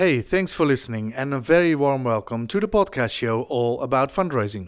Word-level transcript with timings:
Hey, 0.00 0.22
thanks 0.22 0.54
for 0.54 0.64
listening, 0.64 1.12
and 1.12 1.34
a 1.34 1.40
very 1.40 1.74
warm 1.74 2.04
welcome 2.04 2.46
to 2.46 2.58
the 2.58 2.66
podcast 2.66 3.10
show 3.10 3.42
all 3.50 3.82
about 3.82 4.10
fundraising. 4.10 4.64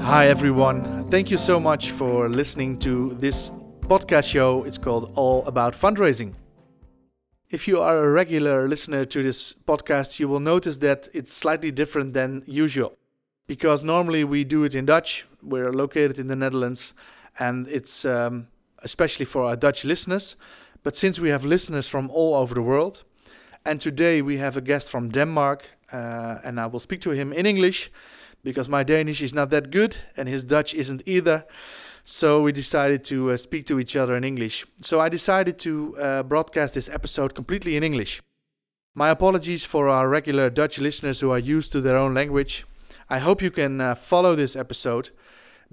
Hi, 0.00 0.28
everyone. 0.28 1.04
Thank 1.10 1.30
you 1.30 1.36
so 1.36 1.60
much 1.60 1.90
for 1.90 2.30
listening 2.30 2.78
to 2.78 3.12
this 3.16 3.50
podcast 3.80 4.24
show. 4.24 4.64
It's 4.64 4.78
called 4.78 5.12
All 5.16 5.44
About 5.44 5.74
Fundraising. 5.74 6.32
If 7.48 7.68
you 7.68 7.80
are 7.80 8.04
a 8.04 8.10
regular 8.10 8.66
listener 8.66 9.04
to 9.04 9.22
this 9.22 9.52
podcast, 9.52 10.18
you 10.18 10.26
will 10.26 10.40
notice 10.40 10.78
that 10.78 11.08
it's 11.14 11.32
slightly 11.32 11.70
different 11.70 12.12
than 12.12 12.42
usual. 12.44 12.98
Because 13.46 13.84
normally 13.84 14.24
we 14.24 14.42
do 14.42 14.64
it 14.64 14.74
in 14.74 14.84
Dutch, 14.84 15.26
we're 15.40 15.72
located 15.72 16.18
in 16.18 16.26
the 16.26 16.34
Netherlands, 16.34 16.92
and 17.38 17.68
it's 17.68 18.04
um, 18.04 18.48
especially 18.82 19.26
for 19.26 19.44
our 19.44 19.54
Dutch 19.54 19.84
listeners. 19.84 20.34
But 20.82 20.96
since 20.96 21.20
we 21.20 21.28
have 21.28 21.44
listeners 21.44 21.86
from 21.86 22.10
all 22.10 22.34
over 22.34 22.52
the 22.52 22.62
world, 22.62 23.04
and 23.64 23.80
today 23.80 24.22
we 24.22 24.38
have 24.38 24.56
a 24.56 24.60
guest 24.60 24.90
from 24.90 25.10
Denmark, 25.10 25.70
uh, 25.92 26.38
and 26.42 26.58
I 26.58 26.66
will 26.66 26.80
speak 26.80 27.00
to 27.02 27.10
him 27.10 27.32
in 27.32 27.46
English 27.46 27.92
because 28.42 28.68
my 28.68 28.82
Danish 28.82 29.22
is 29.22 29.32
not 29.32 29.50
that 29.50 29.70
good 29.70 29.98
and 30.16 30.28
his 30.28 30.42
Dutch 30.42 30.74
isn't 30.74 31.02
either. 31.06 31.44
So 32.08 32.40
we 32.40 32.52
decided 32.52 33.02
to 33.06 33.32
uh, 33.32 33.36
speak 33.36 33.66
to 33.66 33.80
each 33.80 33.96
other 33.96 34.16
in 34.16 34.22
English. 34.22 34.64
So 34.80 35.00
I 35.00 35.08
decided 35.08 35.58
to 35.58 35.96
uh, 35.98 36.22
broadcast 36.22 36.74
this 36.74 36.88
episode 36.88 37.34
completely 37.34 37.76
in 37.76 37.82
English. 37.82 38.22
My 38.94 39.10
apologies 39.10 39.64
for 39.64 39.88
our 39.88 40.08
regular 40.08 40.48
Dutch 40.48 40.78
listeners 40.78 41.18
who 41.18 41.32
are 41.32 41.38
used 41.38 41.72
to 41.72 41.80
their 41.80 41.96
own 41.96 42.14
language. 42.14 42.64
I 43.10 43.18
hope 43.18 43.42
you 43.42 43.50
can 43.50 43.80
uh, 43.80 43.96
follow 43.96 44.36
this 44.36 44.54
episode 44.54 45.10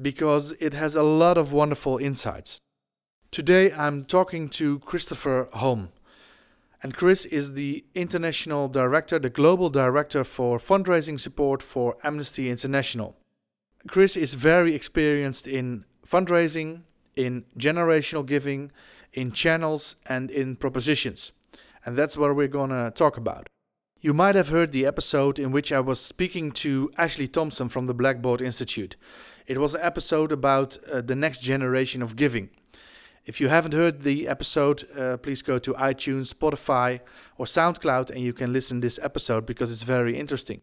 because 0.02 0.54
it 0.54 0.74
has 0.74 0.96
a 0.96 1.04
lot 1.04 1.38
of 1.38 1.54
wonderful 1.54 2.00
insights. 2.00 2.58
Today 3.30 3.72
I'm 3.72 4.04
talking 4.04 4.50
to 4.50 4.80
Christopher 4.80 5.50
Holm. 5.54 5.90
And 6.82 6.96
Chris 6.96 7.26
is 7.26 7.54
the 7.54 7.86
international 7.94 8.68
director, 8.70 9.20
the 9.20 9.30
global 9.30 9.70
director 9.70 10.24
for 10.24 10.58
fundraising 10.58 11.20
support 11.20 11.62
for 11.62 11.96
Amnesty 12.04 12.50
International. 12.50 13.16
Chris 13.88 14.18
is 14.18 14.34
very 14.34 14.74
experienced 14.74 15.46
in 15.46 15.86
fundraising, 16.08 16.82
in 17.16 17.46
generational 17.58 18.26
giving, 18.26 18.72
in 19.14 19.32
channels, 19.32 19.96
and 20.08 20.32
in 20.32 20.56
propositions. 20.56 21.32
And 21.86 21.98
that's 21.98 22.18
what 22.18 22.36
we're 22.36 22.48
going 22.48 22.70
to 22.70 22.92
talk 22.92 23.18
about. 23.18 23.48
You 24.00 24.14
might 24.14 24.36
have 24.36 24.50
heard 24.50 24.72
the 24.72 24.86
episode 24.86 25.40
in 25.40 25.52
which 25.52 25.72
I 25.72 25.80
was 25.80 26.00
speaking 26.00 26.52
to 26.54 26.92
Ashley 26.98 27.28
Thompson 27.28 27.70
from 27.70 27.88
the 27.88 27.96
Blackbaud 27.96 28.42
Institute. 28.42 28.98
It 29.48 29.60
was 29.60 29.76
an 29.76 29.82
episode 29.82 30.32
about 30.32 30.78
uh, 30.92 31.02
the 31.02 31.16
next 31.16 31.42
generation 31.42 32.02
of 32.02 32.16
giving. 32.16 32.50
If 33.26 33.40
you 33.40 33.48
haven't 33.48 33.74
heard 33.74 34.02
the 34.02 34.28
episode, 34.28 34.86
uh, 34.98 35.16
please 35.16 35.42
go 35.42 35.58
to 35.60 35.74
iTunes, 35.76 36.34
Spotify, 36.34 37.00
or 37.38 37.46
SoundCloud 37.46 38.10
and 38.10 38.20
you 38.20 38.34
can 38.34 38.52
listen 38.52 38.82
this 38.82 39.00
episode 39.02 39.46
because 39.46 39.72
it's 39.72 39.84
very 39.84 40.18
interesting. 40.18 40.62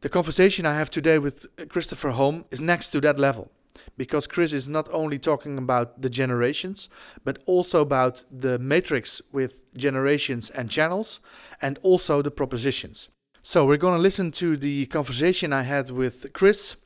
The 0.00 0.08
conversation 0.08 0.64
I 0.64 0.74
have 0.74 0.90
today 0.90 1.18
with 1.18 1.46
Christopher 1.68 2.10
Holm 2.10 2.44
is 2.50 2.60
next 2.60 2.90
to 2.90 3.00
that 3.00 3.18
level 3.18 3.50
because 3.96 4.26
Chris 4.26 4.52
is 4.52 4.68
not 4.68 4.88
only 4.92 5.18
talking 5.18 5.58
about 5.58 6.02
the 6.02 6.10
generations, 6.10 6.88
but 7.24 7.38
also 7.46 7.80
about 7.82 8.24
the 8.30 8.58
matrix 8.58 9.20
with 9.32 9.62
generations 9.76 10.50
and 10.50 10.70
channels, 10.70 11.20
and 11.62 11.78
also 11.82 12.22
the 12.22 12.30
propositions. 12.30 13.08
So 13.42 13.64
we're 13.64 13.78
going 13.78 13.96
to 13.96 14.02
listen 14.02 14.30
to 14.32 14.56
the 14.56 14.86
conversation 14.86 15.52
I 15.52 15.62
had 15.62 15.90
with 15.90 16.32
Chris. 16.32 16.76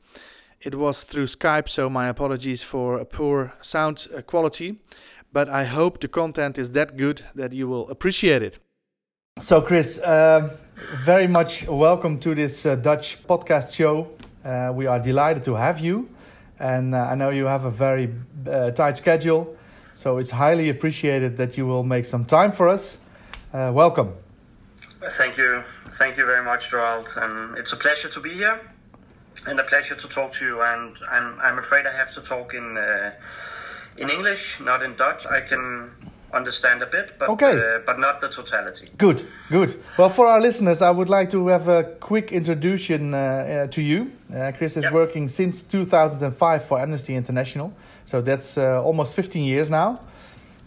It 0.61 0.75
was 0.75 1.03
through 1.03 1.25
Skype, 1.25 1.67
so 1.67 1.89
my 1.89 2.07
apologies 2.07 2.63
for 2.63 2.97
a 2.97 3.05
poor 3.05 3.53
sound 3.61 4.07
uh, 4.15 4.21
quality, 4.21 4.79
but 5.33 5.49
I 5.49 5.65
hope 5.65 5.99
the 5.99 6.07
content 6.07 6.57
is 6.57 6.71
that 6.71 6.95
good 6.95 7.25
that 7.35 7.51
you 7.51 7.67
will 7.67 7.89
appreciate 7.89 8.41
it. 8.41 8.59
So, 9.41 9.61
Chris, 9.61 9.99
uh, 9.99 10.55
very 11.03 11.27
much 11.27 11.67
welcome 11.67 12.17
to 12.19 12.33
this 12.33 12.65
uh, 12.65 12.75
Dutch 12.75 13.21
podcast 13.27 13.75
show. 13.75 14.11
Uh, 14.45 14.71
we 14.73 14.85
are 14.85 14.99
delighted 14.99 15.43
to 15.45 15.55
have 15.55 15.79
you 15.79 16.07
and 16.59 16.95
uh, 16.95 17.07
I 17.11 17.15
know 17.15 17.29
you 17.29 17.45
have 17.45 17.65
a 17.65 17.71
very 17.71 18.13
uh, 18.47 18.71
tight 18.71 18.97
schedule, 18.97 19.55
so 19.93 20.17
it's 20.17 20.31
highly 20.31 20.69
appreciated 20.69 21.37
that 21.37 21.57
you 21.57 21.65
will 21.65 21.83
make 21.83 22.05
some 22.05 22.25
time 22.25 22.51
for 22.51 22.67
us. 22.67 22.97
Uh, 23.53 23.71
welcome. 23.73 24.13
Thank 25.17 25.37
you, 25.37 25.63
thank 25.97 26.17
you 26.17 26.25
very 26.25 26.43
much, 26.43 26.69
Gerald, 26.69 27.07
and 27.17 27.57
it's 27.57 27.73
a 27.73 27.77
pleasure 27.77 28.09
to 28.09 28.19
be 28.19 28.33
here, 28.33 28.59
and 29.45 29.59
a 29.59 29.63
pleasure 29.63 29.95
to 29.95 30.07
talk 30.07 30.33
to 30.33 30.45
you. 30.45 30.61
And 30.61 30.95
I'm 31.09 31.39
I'm 31.41 31.59
afraid 31.59 31.85
I 31.85 31.95
have 31.95 32.13
to 32.13 32.21
talk 32.21 32.53
in 32.53 32.77
in 33.97 34.09
English, 34.09 34.59
not 34.59 34.81
in 34.81 34.95
Dutch. 34.95 35.25
I 35.25 35.41
can 35.41 35.91
understand 36.33 36.81
a 36.81 36.85
bit, 36.85 37.17
but 37.19 37.29
okay. 37.29 37.57
Uh, 37.57 37.79
but 37.85 37.99
not 37.99 38.19
the 38.19 38.29
totality. 38.29 38.87
Good, 38.97 39.25
good. 39.49 39.79
Well, 39.97 40.09
for 40.09 40.27
our 40.27 40.41
listeners, 40.41 40.81
I 40.81 40.91
would 40.91 41.09
like 41.09 41.29
to 41.31 41.47
have 41.47 41.67
a 41.67 41.83
quick 41.99 42.31
introduction 42.31 43.13
uh, 43.13 43.17
uh, 43.17 43.67
to 43.67 43.81
you. 43.81 44.11
Uh, 44.33 44.51
Chris 44.57 44.77
is 44.77 44.83
yep. 44.83 44.93
working 44.93 45.29
since 45.29 45.63
2005 45.63 46.65
for 46.65 46.79
Amnesty 46.79 47.15
International, 47.15 47.73
so 48.05 48.21
that's 48.21 48.57
uh, 48.57 48.83
almost 48.83 49.15
15 49.15 49.45
years 49.45 49.69
now. 49.69 49.99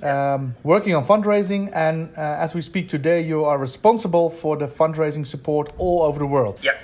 Um, 0.03 0.55
working 0.63 0.95
on 0.95 1.07
fundraising, 1.07 1.71
and 1.75 2.11
uh, 2.17 2.21
as 2.21 2.55
we 2.55 2.61
speak 2.61 2.89
today, 2.89 3.23
you 3.23 3.45
are 3.45 3.59
responsible 3.59 4.31
for 4.31 4.57
the 4.57 4.69
fundraising 4.69 5.27
support 5.27 5.73
all 5.79 6.03
over 6.03 6.19
the 6.19 6.27
world. 6.27 6.61
Yeah. 6.63 6.77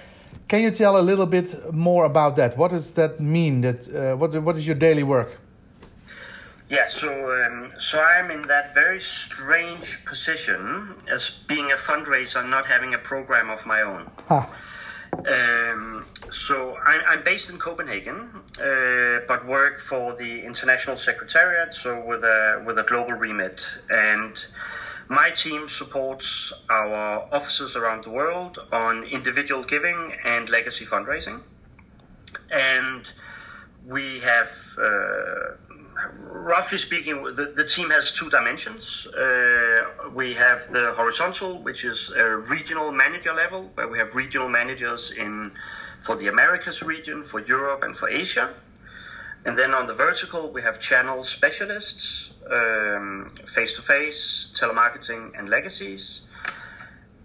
Can 0.49 0.63
you 0.63 0.71
tell 0.71 0.99
a 0.99 1.03
little 1.03 1.27
bit 1.27 1.73
more 1.73 2.05
about 2.05 2.37
that? 2.37 2.59
What 2.59 2.73
does 2.73 2.95
that 2.95 3.21
mean? 3.21 3.63
That 3.63 4.19
what 4.19 4.35
what 4.43 4.57
is 4.57 4.67
your 4.67 4.77
daily 4.77 5.03
work? 5.03 5.39
Yeah, 6.73 6.89
so 6.89 7.11
um, 7.45 7.71
so 7.79 8.01
I'm 8.01 8.31
in 8.31 8.49
that 8.49 8.73
very 8.73 8.99
strange 9.03 10.03
position 10.07 10.95
as 11.07 11.31
being 11.47 11.71
a 11.71 11.77
fundraiser, 11.77 12.49
not 12.49 12.65
having 12.65 12.95
a 12.95 12.99
program 12.99 13.51
of 13.51 13.67
my 13.67 13.83
own. 13.83 14.11
Huh. 14.27 14.47
Um, 15.13 16.07
so 16.31 16.79
I'm, 16.83 17.03
I'm, 17.07 17.23
based 17.25 17.51
in 17.51 17.59
Copenhagen, 17.59 18.31
uh, 18.59 19.19
but 19.29 19.47
work 19.47 19.81
for 19.81 20.17
the 20.17 20.41
International 20.41 20.97
Secretariat, 20.97 21.75
so 21.75 22.03
with 22.07 22.25
a 22.25 22.63
with 22.67 22.79
a 22.79 22.85
global 22.85 23.13
remit, 23.13 23.61
and 23.91 24.35
my 25.11 25.29
team 25.29 25.69
supports 25.69 26.55
our 26.71 27.29
offices 27.35 27.77
around 27.77 28.05
the 28.05 28.11
world 28.11 28.59
on 28.73 29.05
individual 29.05 29.63
giving 29.63 30.15
and 30.25 30.49
legacy 30.49 30.87
fundraising, 30.87 31.43
and 32.51 33.07
we 33.87 34.21
have. 34.21 34.49
Uh, 34.83 35.57
roughly 36.25 36.79
speaking, 36.79 37.23
the, 37.23 37.53
the 37.57 37.67
team 37.67 37.91
has 37.91 38.13
two 38.13 38.31
dimensions. 38.31 39.07
Uh, 39.07 40.11
we 40.15 40.35
have 40.35 40.73
the 40.73 40.93
horizontal, 40.97 41.63
which 41.63 41.85
is 41.85 42.11
a 42.17 42.37
regional 42.37 42.93
manager 42.93 43.33
level, 43.33 43.71
where 43.75 43.89
we 43.89 43.99
have 43.99 44.15
regional 44.15 44.49
managers 44.49 45.13
in 45.13 45.53
for 46.03 46.17
the 46.17 46.27
Americas 46.29 46.83
region, 46.83 47.23
for 47.23 47.41
Europe, 47.41 47.83
and 47.85 47.97
for 47.97 48.09
Asia. 48.09 48.53
And 49.45 49.59
then 49.59 49.73
on 49.75 49.87
the 49.87 49.95
vertical, 49.95 50.53
we 50.53 50.63
have 50.63 50.81
channel 50.81 51.25
specialists, 51.25 52.31
face 53.47 53.73
to 53.75 53.83
face, 53.83 54.51
telemarketing, 54.59 55.39
and 55.39 55.49
legacies. 55.49 56.23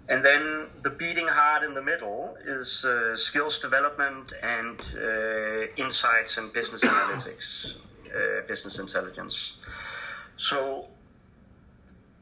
And 0.09 0.25
then 0.25 0.67
the 0.83 0.89
beating 0.89 1.27
heart 1.27 1.63
in 1.63 1.73
the 1.73 1.81
middle 1.81 2.37
is 2.45 2.85
uh, 2.85 3.17
skills 3.17 3.59
development 3.59 4.31
and 4.41 4.79
uh, 4.95 5.67
insights 5.75 6.37
and 6.37 6.53
business 6.53 6.81
analytics. 6.93 7.73
Uh, 8.15 8.47
business 8.47 8.79
intelligence. 8.79 9.57
So 10.37 10.87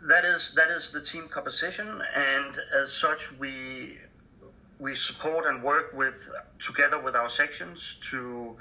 that 0.08 0.26
is 0.26 0.54
that 0.56 0.70
is 0.70 0.92
the 0.92 1.02
team 1.02 1.28
composition, 1.28 1.88
and 2.16 2.60
as 2.82 2.92
such, 2.92 3.32
we 3.40 3.98
we 4.80 4.96
support 4.96 5.46
and 5.46 5.64
work 5.64 5.94
with 5.94 6.16
together 6.60 7.00
with 7.00 7.16
our 7.16 7.30
sections 7.30 7.98
to 8.12 8.56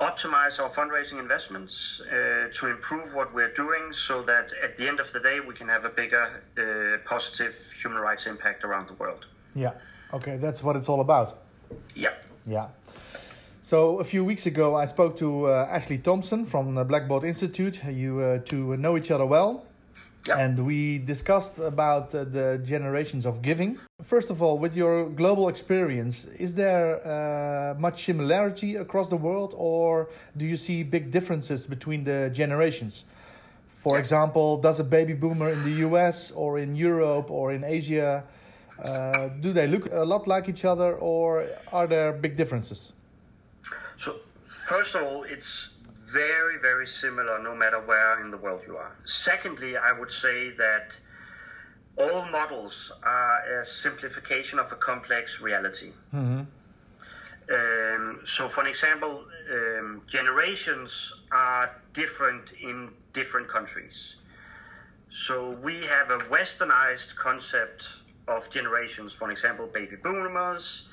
optimize 0.00 0.60
our 0.60 0.70
fundraising 0.70 1.18
investments 1.18 2.00
uh, 2.00 2.48
to 2.52 2.66
improve 2.68 3.14
what 3.14 3.34
we're 3.34 3.54
doing 3.54 3.92
so 3.92 4.22
that 4.22 4.50
at 4.62 4.76
the 4.76 4.86
end 4.86 5.00
of 5.00 5.12
the 5.12 5.20
day 5.20 5.40
we 5.40 5.54
can 5.54 5.68
have 5.68 5.84
a 5.84 5.88
bigger 5.88 6.42
uh, 6.56 7.08
positive 7.08 7.54
human 7.82 7.98
rights 7.98 8.26
impact 8.26 8.62
around 8.62 8.86
the 8.88 8.94
world. 8.94 9.26
Yeah. 9.54 9.72
Okay 10.12 10.36
that's 10.36 10.62
what 10.62 10.76
it's 10.76 10.88
all 10.88 11.00
about. 11.00 11.38
Yeah. 11.94 12.14
Yeah 12.46 12.68
so 13.68 13.98
a 13.98 14.04
few 14.04 14.24
weeks 14.24 14.46
ago, 14.46 14.76
I 14.76 14.86
spoke 14.86 15.14
to 15.18 15.48
uh, 15.48 15.68
Ashley 15.70 15.98
Thompson 15.98 16.46
from 16.46 16.74
the 16.74 16.86
Blackbaud 16.86 17.22
Institute. 17.22 17.84
You 17.84 18.20
uh, 18.20 18.38
two 18.38 18.78
know 18.78 18.96
each 18.96 19.10
other 19.10 19.26
well, 19.26 19.66
yeah. 20.26 20.38
and 20.38 20.64
we 20.64 20.96
discussed 20.96 21.58
about 21.58 22.14
uh, 22.14 22.24
the 22.24 22.62
generations 22.64 23.26
of 23.26 23.42
giving. 23.42 23.78
First 24.02 24.30
of 24.30 24.40
all, 24.40 24.56
with 24.58 24.74
your 24.74 25.10
global 25.10 25.48
experience, 25.48 26.24
is 26.38 26.54
there 26.54 26.88
uh, 27.06 27.78
much 27.78 28.04
similarity 28.04 28.76
across 28.76 29.10
the 29.10 29.18
world, 29.18 29.54
or 29.58 30.08
do 30.34 30.46
you 30.46 30.56
see 30.56 30.82
big 30.82 31.10
differences 31.10 31.66
between 31.66 32.04
the 32.04 32.30
generations? 32.32 33.04
For 33.82 33.96
yeah. 33.96 34.00
example, 34.00 34.56
does 34.56 34.80
a 34.80 34.84
baby 34.84 35.12
boomer 35.12 35.50
in 35.50 35.62
the 35.62 35.76
U.S. 35.88 36.30
or 36.30 36.58
in 36.58 36.74
Europe 36.74 37.30
or 37.30 37.52
in 37.52 37.64
Asia 37.64 38.24
Uh, 38.78 39.28
do 39.40 39.52
they 39.52 39.66
look 39.66 39.92
a 39.92 40.04
lot 40.04 40.26
like 40.28 40.48
each 40.48 40.64
other, 40.64 40.94
or 41.00 41.44
are 41.72 41.88
there 41.88 42.12
big 42.12 42.36
differences? 42.36 42.92
So, 43.98 44.16
first 44.66 44.94
of 44.94 45.02
all, 45.02 45.24
it's 45.24 45.70
very, 46.12 46.58
very 46.58 46.86
similar 46.86 47.42
no 47.42 47.54
matter 47.54 47.80
where 47.80 48.20
in 48.20 48.30
the 48.30 48.36
world 48.36 48.62
you 48.66 48.76
are. 48.76 48.96
Secondly, 49.04 49.76
I 49.76 49.92
would 49.92 50.10
say 50.10 50.50
that 50.50 50.92
all 51.96 52.24
models 52.26 52.92
are 53.02 53.60
a 53.60 53.66
simplification 53.66 54.58
of 54.58 54.70
a 54.70 54.76
complex 54.76 55.40
reality. 55.40 55.92
Mm-hmm. 56.14 56.42
Um, 57.50 58.20
so, 58.24 58.48
for 58.48 58.60
an 58.60 58.66
example, 58.68 59.24
um, 59.52 60.02
generations 60.06 61.12
are 61.32 61.70
different 61.92 62.52
in 62.60 62.90
different 63.14 63.48
countries. 63.48 64.16
So, 65.10 65.52
we 65.62 65.82
have 65.86 66.10
a 66.10 66.18
westernized 66.30 67.16
concept 67.16 67.84
of 68.28 68.48
generations. 68.50 69.12
For 69.12 69.30
example, 69.30 69.66
baby 69.66 69.96
boomers 69.96 70.84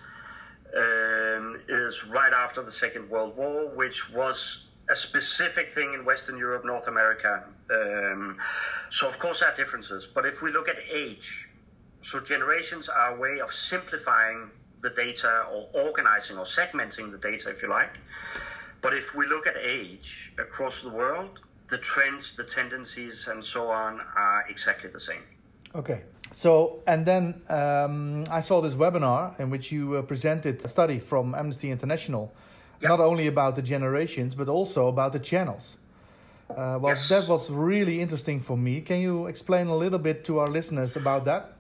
um, 0.76 1.62
is 1.70 2.06
right 2.06 2.34
after 2.34 2.62
the 2.62 2.72
Second 2.72 3.10
World 3.10 3.36
War, 3.38 3.68
which 3.70 4.12
was 4.12 4.66
a 4.90 4.96
specific 4.96 5.74
thing 5.74 5.94
in 5.94 6.06
Western 6.06 6.38
Europe, 6.38 6.66
North 6.66 6.88
America. 6.88 7.44
Um, 7.74 8.38
so, 8.90 9.08
of 9.08 9.18
course, 9.18 9.40
there 9.40 9.50
are 9.50 9.56
differences. 9.56 10.08
But 10.14 10.26
if 10.26 10.42
we 10.42 10.52
look 10.52 10.70
at 10.70 10.78
age, 10.92 11.48
so 12.04 12.20
generations 12.20 12.90
are 12.90 13.16
a 13.16 13.20
way 13.20 13.40
of 13.40 13.52
simplifying 13.54 14.52
the 14.82 14.92
data 14.92 15.46
or 15.52 15.68
organizing 15.74 16.38
or 16.38 16.46
segmenting 16.46 17.12
the 17.12 17.18
data, 17.18 17.50
if 17.50 17.62
you 17.62 17.70
like. 17.70 17.98
But 18.82 18.94
if 18.94 19.16
we 19.16 19.26
look 19.26 19.48
at 19.48 19.56
age 19.58 20.32
across 20.38 20.82
the 20.82 20.90
world, 20.90 21.40
the 21.70 21.80
trends, 21.80 22.34
the 22.38 22.44
tendencies, 22.44 23.28
and 23.28 23.44
so 23.44 23.72
on 23.72 24.00
are 24.16 24.46
exactly 24.48 24.90
the 24.92 25.00
same. 25.00 25.24
Okay. 25.74 26.04
So, 26.36 26.82
and 26.86 27.06
then 27.06 27.42
um, 27.50 28.26
I 28.30 28.42
saw 28.42 28.60
this 28.60 28.76
webinar 28.76 29.40
in 29.40 29.50
which 29.50 29.72
you 29.72 29.96
uh, 29.96 30.02
presented 30.02 30.64
a 30.66 30.68
study 30.68 31.00
from 31.00 31.34
Amnesty 31.34 31.72
International 31.72 32.34
Yep. 32.82 32.90
Not 32.90 33.00
only 33.00 33.28
about 33.28 33.56
the 33.56 33.62
generations, 33.62 34.36
but 34.36 34.50
also 34.50 34.88
about 34.88 35.14
the 35.14 35.20
channels. 35.20 35.78
Uh, 36.50 36.78
well, 36.80 36.94
yes. 36.94 37.10
that 37.10 37.28
was 37.28 37.50
really 37.50 38.02
interesting 38.02 38.40
for 38.40 38.58
me. 38.58 38.82
Can 38.82 39.00
you 39.00 39.28
explain 39.28 39.68
a 39.68 39.76
little 39.76 40.00
bit 40.00 40.24
to 40.26 40.40
our 40.40 40.48
listeners 40.48 40.96
about 40.96 41.26
that? 41.26 41.54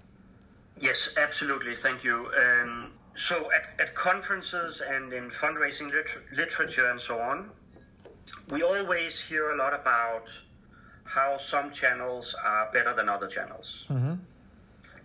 Yes, 0.80 1.10
absolutely. 1.18 1.76
Thank 1.76 2.04
you. 2.04 2.30
Um, 2.38 2.92
so, 3.16 3.50
at, 3.52 3.80
at 3.80 3.96
conferences 3.96 4.82
and 4.86 5.14
in 5.14 5.32
fundraising 5.32 5.86
liter- 5.86 6.24
literature 6.36 6.90
and 6.92 7.00
so 7.00 7.20
on, 7.20 7.50
we 8.50 8.62
always 8.62 9.20
hear 9.20 9.52
a 9.52 9.58
lot 9.58 9.74
about 9.74 10.28
how 11.06 11.38
some 11.38 11.72
channels 11.72 12.36
are 12.44 12.70
better 12.74 12.94
than 12.94 13.08
other 13.08 13.28
channels. 13.28 13.86
Mm-hmm. 13.90 14.16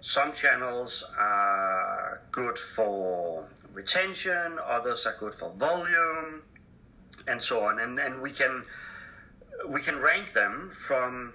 Some 0.03 0.33
channels 0.33 1.05
are 1.19 2.23
good 2.33 2.59
for 2.59 3.47
retention, 3.73 4.59
others 4.65 5.07
are 5.07 5.17
good 5.21 5.35
for 5.35 5.51
volume, 5.51 6.43
and 7.29 7.43
so 7.43 7.65
on. 7.65 7.81
And, 7.81 7.99
and 7.99 8.23
we 8.23 8.31
can 8.31 8.65
we 9.69 9.83
can 9.83 9.99
rank 10.01 10.33
them 10.33 10.71
from 10.87 11.35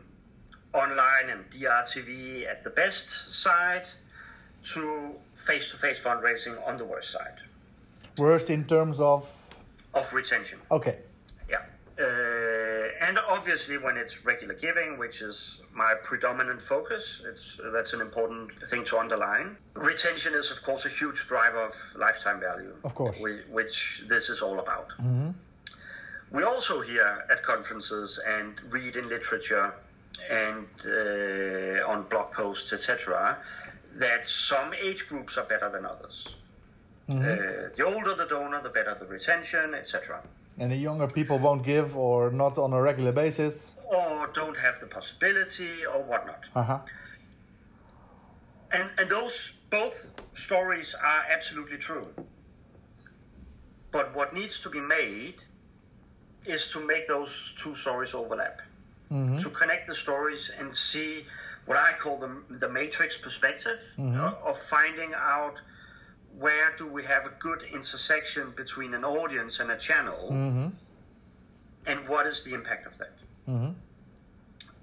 online 0.74 1.30
and 1.30 1.50
DRTV 1.52 2.48
at 2.48 2.64
the 2.64 2.72
best 2.72 3.08
side 3.32 3.86
to 4.74 5.14
face-to-face 5.46 6.00
fundraising 6.00 6.56
on 6.68 6.76
the 6.76 6.84
worst 6.84 7.12
side. 7.12 7.38
Worst 8.18 8.50
in 8.50 8.66
terms 8.66 9.00
of 9.00 9.32
of 9.94 10.12
retention. 10.12 10.60
Okay. 10.72 10.98
Yeah. 11.50 11.58
Uh, 12.00 12.04
and 13.06 13.20
obviously 13.30 13.78
when 13.78 13.98
it's 13.98 14.26
regular 14.26 14.56
giving, 14.56 14.98
which 14.98 15.22
is 15.22 15.60
my 15.74 15.94
predominant 16.04 16.62
focus, 16.62 17.22
it's 17.30 17.58
that's 17.74 17.94
an 17.94 18.02
important 18.02 18.52
thing 18.70 18.84
to 18.86 18.98
underline. 18.98 19.58
Retention 19.76 20.34
is 20.34 20.50
of 20.52 20.62
course 20.64 20.86
a 20.86 20.90
huge 20.90 21.28
driver 21.28 21.64
of 21.66 21.74
lifetime 21.96 22.40
value. 22.40 22.74
Of 22.84 22.96
course, 22.96 23.20
which 23.52 24.04
this 24.08 24.30
is 24.30 24.42
all 24.42 24.60
about. 24.60 24.90
Mm-hmm. 25.00 25.30
We 26.32 26.44
also 26.44 26.82
hear 26.82 27.26
at 27.32 27.44
conferences 27.44 28.20
and 28.28 28.60
read 28.70 28.96
in 28.96 29.08
literature 29.08 29.74
and 30.30 30.68
uh, 30.86 31.92
on 31.92 32.04
blog 32.10 32.32
posts, 32.32 32.74
etc., 32.74 33.38
that 33.96 34.28
some 34.28 34.74
age 34.74 35.08
groups 35.08 35.38
are 35.38 35.46
better 35.46 35.70
than 35.70 35.86
others. 35.86 36.28
Mm-hmm. 37.10 37.22
Uh, 37.22 37.70
the 37.76 37.84
older 37.86 38.16
the 38.16 38.26
donor, 38.26 38.62
the 38.62 38.70
better 38.70 38.96
the 39.00 39.06
retention, 39.06 39.76
etc. 39.76 40.22
And 40.58 40.72
the 40.72 40.78
younger 40.78 41.08
people 41.08 41.38
won't 41.38 41.64
give 41.64 41.98
or 41.98 42.32
not 42.32 42.58
on 42.58 42.72
a 42.72 42.82
regular 42.82 43.12
basis? 43.12 43.74
Or 43.86 44.30
don't 44.34 44.58
have 44.58 44.80
the 44.80 44.88
possibility 44.88 45.86
or 45.86 46.02
whatnot. 46.04 46.46
Uh-huh. 46.56 46.80
And, 48.72 48.90
and 48.98 49.10
those 49.10 49.54
both 49.70 49.96
stories 50.34 50.96
are 50.96 51.24
absolutely 51.30 51.78
true. 51.78 52.08
But 53.92 54.16
what 54.16 54.34
needs 54.34 54.60
to 54.62 54.70
be 54.70 54.80
made 54.80 55.44
is 56.46 56.72
to 56.72 56.80
make 56.80 57.08
those 57.08 57.54
two 57.58 57.76
stories 57.76 58.14
overlap. 58.14 58.62
Mm-hmm. 59.12 59.40
To 59.40 59.50
connect 59.50 59.88
the 59.88 59.96
stories 59.96 60.52
and 60.58 60.74
see 60.74 61.26
what 61.66 61.78
I 61.78 61.94
call 62.00 62.18
the, 62.18 62.32
the 62.60 62.70
matrix 62.70 63.18
perspective 63.18 63.82
mm-hmm. 63.98 64.48
of 64.48 64.58
finding 64.70 65.14
out– 65.14 65.56
where 66.40 66.76
do 66.78 66.88
we 66.88 67.04
have 67.04 67.26
a 67.26 67.32
good 67.40 67.64
intersection 67.74 68.52
between 68.56 68.94
an 68.94 69.04
audience 69.06 69.60
and 69.60 69.72
a 69.72 69.78
channel, 69.78 70.30
mm-hmm. 70.32 70.68
and 71.86 72.10
what 72.10 72.26
is 72.28 72.44
the 72.44 72.54
impact 72.54 72.86
of 72.88 72.98
that? 72.98 73.14
Mm-hmm. 73.48 73.72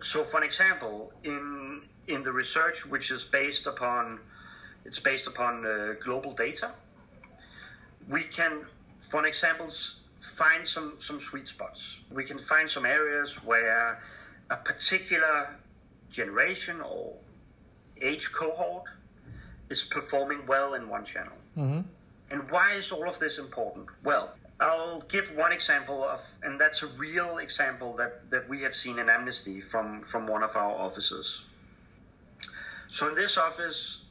So, 0.02 0.24
for 0.24 0.38
an 0.38 0.42
example, 0.42 1.12
in 1.24 1.82
in 2.08 2.22
the 2.22 2.32
research, 2.32 2.86
which 2.86 3.10
is 3.10 3.24
based 3.24 3.66
upon 3.66 4.20
it's 4.84 4.98
based 4.98 5.26
upon 5.26 5.64
uh, 5.64 5.94
global 6.02 6.32
data, 6.32 6.72
we 8.08 8.24
can, 8.24 8.64
for 9.10 9.20
an 9.20 9.26
example, 9.26 9.68
find 10.36 10.66
some 10.66 10.94
some 10.98 11.20
sweet 11.20 11.48
spots. 11.48 11.98
We 12.10 12.24
can 12.24 12.38
find 12.38 12.68
some 12.68 12.86
areas 12.86 13.44
where 13.44 14.02
a 14.50 14.56
particular 14.56 15.48
generation 16.10 16.80
or 16.80 17.14
age 18.00 18.32
cohort 18.32 18.84
is 19.70 19.84
performing 19.84 20.46
well 20.46 20.74
in 20.74 20.88
one 20.88 21.04
channel. 21.04 21.36
Mm-hmm. 21.56 21.80
And 22.30 22.50
why 22.50 22.72
is 22.74 22.92
all 22.92 23.08
of 23.08 23.18
this 23.18 23.38
important? 23.38 23.86
Well, 24.04 24.32
I'll 24.60 25.00
give 25.02 25.34
one 25.36 25.52
example 25.52 26.04
of, 26.04 26.20
and 26.42 26.58
that's 26.58 26.82
a 26.82 26.86
real 26.86 27.38
example 27.38 27.94
that, 27.96 28.30
that 28.30 28.48
we 28.48 28.60
have 28.62 28.74
seen 28.74 28.98
in 28.98 29.08
Amnesty 29.08 29.60
from, 29.60 30.02
from 30.02 30.26
one 30.26 30.42
of 30.42 30.56
our 30.56 30.72
offices. 30.72 31.42
So 32.88 33.08
in 33.08 33.14
this 33.14 33.36
office, 33.36 34.02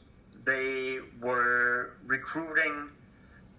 they 0.44 1.00
were 1.22 1.94
recruiting 2.06 2.90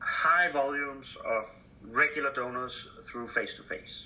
high 0.00 0.50
volumes 0.50 1.16
of 1.24 1.48
regular 1.90 2.32
donors 2.32 2.88
through 3.06 3.28
face 3.28 3.54
to 3.54 3.62
face. 3.62 4.04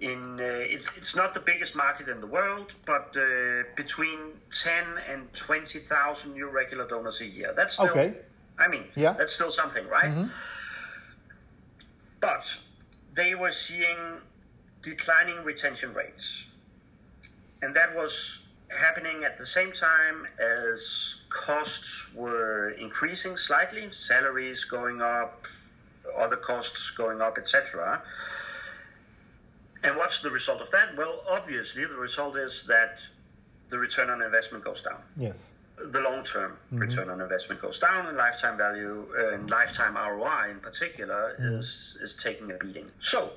In 0.00 0.40
uh, 0.40 0.44
it's 0.44 0.88
it's 0.96 1.14
not 1.14 1.34
the 1.34 1.40
biggest 1.40 1.74
market 1.74 2.08
in 2.08 2.22
the 2.22 2.26
world, 2.26 2.72
but 2.86 3.14
uh, 3.14 3.64
between 3.76 4.18
ten 4.62 4.86
and 5.06 5.30
twenty 5.34 5.78
thousand 5.78 6.32
new 6.32 6.48
regular 6.48 6.88
donors 6.88 7.20
a 7.20 7.26
year. 7.26 7.52
That's 7.54 7.74
still, 7.74 7.90
okay. 7.90 8.14
I 8.60 8.68
mean, 8.68 8.84
yeah. 8.94 9.14
that's 9.14 9.32
still 9.34 9.50
something, 9.50 9.88
right? 9.88 10.12
Mm-hmm. 10.12 10.26
But 12.20 12.44
they 13.14 13.34
were 13.34 13.52
seeing 13.52 14.18
declining 14.82 15.42
retention 15.44 15.94
rates. 15.94 16.44
And 17.62 17.74
that 17.74 17.94
was 17.96 18.40
happening 18.68 19.24
at 19.24 19.38
the 19.38 19.46
same 19.46 19.72
time 19.72 20.26
as 20.38 21.16
costs 21.30 22.06
were 22.14 22.70
increasing 22.70 23.36
slightly, 23.36 23.90
salaries 23.90 24.64
going 24.64 25.00
up, 25.00 25.44
other 26.18 26.36
costs 26.36 26.90
going 26.90 27.20
up, 27.20 27.38
etc. 27.38 28.02
And 29.82 29.96
what's 29.96 30.20
the 30.22 30.30
result 30.30 30.60
of 30.60 30.70
that? 30.72 30.96
Well, 30.96 31.22
obviously, 31.28 31.86
the 31.86 31.96
result 31.96 32.36
is 32.36 32.64
that 32.68 32.98
the 33.70 33.78
return 33.78 34.10
on 34.10 34.20
investment 34.20 34.64
goes 34.64 34.82
down. 34.82 34.98
Yes 35.16 35.52
the 35.86 36.00
long 36.00 36.24
term 36.24 36.52
mm-hmm. 36.52 36.78
return 36.78 37.08
on 37.08 37.20
investment 37.20 37.60
goes 37.60 37.78
down, 37.78 38.06
and 38.06 38.16
lifetime 38.16 38.56
value 38.56 39.06
uh, 39.18 39.34
and 39.34 39.50
lifetime 39.50 39.96
ROI 39.96 40.50
in 40.50 40.60
particular 40.60 41.36
mm-hmm. 41.40 41.56
is 41.56 41.96
is 42.02 42.16
taking 42.16 42.50
a 42.50 42.54
beating. 42.54 42.90
So, 43.00 43.30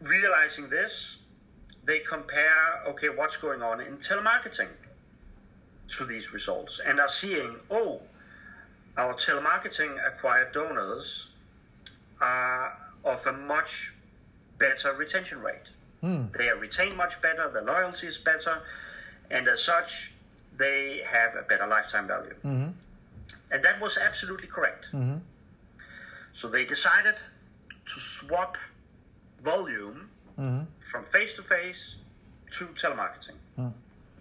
realizing 0.00 0.68
this, 0.68 1.16
they 1.84 2.00
compare 2.00 2.82
okay, 2.88 3.08
what's 3.08 3.36
going 3.36 3.62
on 3.62 3.80
in 3.80 3.96
telemarketing 3.96 4.68
to 5.96 6.04
these 6.06 6.32
results, 6.32 6.80
and 6.86 7.00
are 7.00 7.08
seeing 7.08 7.56
oh, 7.70 8.00
our 8.96 9.14
telemarketing 9.14 9.96
acquired 10.06 10.52
donors 10.52 11.28
are 12.20 12.76
of 13.04 13.26
a 13.26 13.32
much 13.32 13.92
better 14.58 14.92
retention 14.92 15.40
rate. 15.40 15.68
Mm. 16.02 16.36
They 16.36 16.48
are 16.48 16.56
retained 16.56 16.96
much 16.96 17.20
better, 17.20 17.50
the 17.52 17.62
loyalty 17.62 18.06
is 18.06 18.18
better, 18.18 18.62
and 19.30 19.46
as 19.48 19.62
such, 19.62 20.12
they 20.60 21.00
have 21.06 21.34
a 21.34 21.42
better 21.42 21.66
lifetime 21.66 22.06
value. 22.06 22.34
Mm-hmm. 22.44 22.70
And 23.52 23.64
that 23.64 23.80
was 23.80 23.96
absolutely 23.96 24.46
correct. 24.46 24.86
Mm-hmm. 24.92 25.16
So 26.34 26.48
they 26.48 26.64
decided 26.64 27.16
to 27.92 28.00
swap 28.00 28.56
volume 29.42 30.08
mm-hmm. 30.38 30.64
from 30.90 31.04
face 31.04 31.32
to 31.34 31.42
face 31.42 31.96
to 32.58 32.66
telemarketing. 32.82 33.38
Mm. 33.58 33.72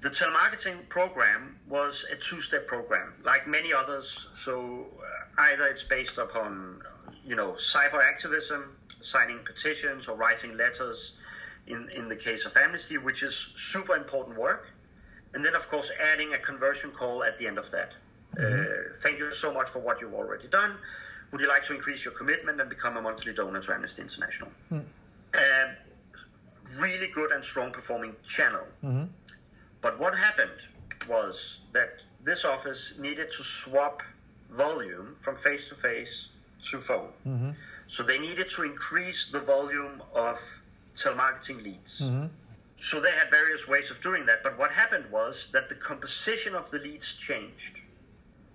the 0.02 0.10
telemarketing 0.10 0.88
program 0.88 1.58
was 1.68 2.06
a 2.12 2.16
two-step 2.16 2.68
program, 2.68 3.14
like 3.24 3.48
many 3.48 3.74
others. 3.74 4.28
So 4.46 4.88
uh, 4.98 5.42
either 5.50 5.66
it's 5.68 5.84
based 5.84 6.18
upon, 6.18 6.82
you 7.26 7.36
know, 7.36 7.52
cyber 7.74 8.02
activism, 8.12 8.78
signing 9.02 9.40
petitions 9.46 10.08
or 10.08 10.16
writing 10.16 10.56
letters. 10.58 11.14
In 11.68 11.90
in 12.00 12.06
the 12.14 12.16
case 12.16 12.46
of 12.48 12.58
Amnesty, 12.58 12.98
which 12.98 13.22
is 13.22 13.36
super 13.56 13.96
important 13.96 14.36
work, 14.38 14.64
and 15.34 15.46
then 15.46 15.56
of 15.56 15.68
course 15.70 15.92
adding 16.14 16.34
a 16.34 16.40
conversion 16.40 16.92
call 16.92 17.24
at 17.24 17.38
the 17.38 17.48
end 17.48 17.58
of 17.58 17.70
that. 17.72 17.92
Mm-hmm. 18.38 18.62
Uh, 18.62 18.96
thank 19.02 19.20
you 19.20 19.32
so 19.32 19.54
much 19.54 19.70
for 19.70 19.80
what 19.80 20.02
you've 20.02 20.14
already 20.14 20.48
done. 20.48 20.76
Would 21.32 21.42
you 21.42 21.48
like 21.48 21.64
to 21.66 21.76
increase 21.76 22.04
your 22.04 22.14
commitment 22.14 22.60
and 22.60 22.70
become 22.70 22.98
a 22.98 23.02
monthly 23.02 23.34
donor 23.34 23.62
to 23.62 23.74
Amnesty 23.74 24.02
International? 24.02 24.50
Mm. 24.72 24.84
Uh, 25.34 25.40
really 26.78 27.08
good 27.08 27.32
and 27.32 27.44
strong 27.44 27.72
performing 27.72 28.16
channel. 28.28 28.66
Mm-hmm. 28.84 29.06
But 29.82 30.00
what 30.00 30.18
happened 30.18 30.60
was 31.08 31.60
that 31.74 32.02
this 32.24 32.46
office 32.46 32.94
needed 33.00 33.32
to 33.38 33.44
swap 33.44 34.02
volume 34.52 35.16
from 35.22 35.38
face 35.38 35.70
to 35.70 35.76
face 35.76 36.30
to 36.72 36.80
phone. 36.80 37.10
Mm-hmm. 37.28 37.52
So 37.88 38.04
they 38.04 38.20
needed 38.20 38.50
to 38.52 38.64
increase 38.64 39.30
the 39.32 39.40
volume 39.40 40.02
of 40.14 40.40
telemarketing 40.96 41.64
leads. 41.64 42.02
Mm-hmm. 42.02 42.26
So 42.80 43.00
they 43.00 43.12
had 43.12 43.30
various 43.30 43.68
ways 43.68 43.92
of 43.92 44.02
doing 44.02 44.26
that. 44.28 44.42
But 44.44 44.58
what 44.58 44.72
happened 44.72 45.06
was 45.12 45.50
that 45.52 45.70
the 45.70 45.76
composition 45.76 46.56
of 46.56 46.72
the 46.72 46.80
leads 46.80 47.16
changed. 47.16 47.78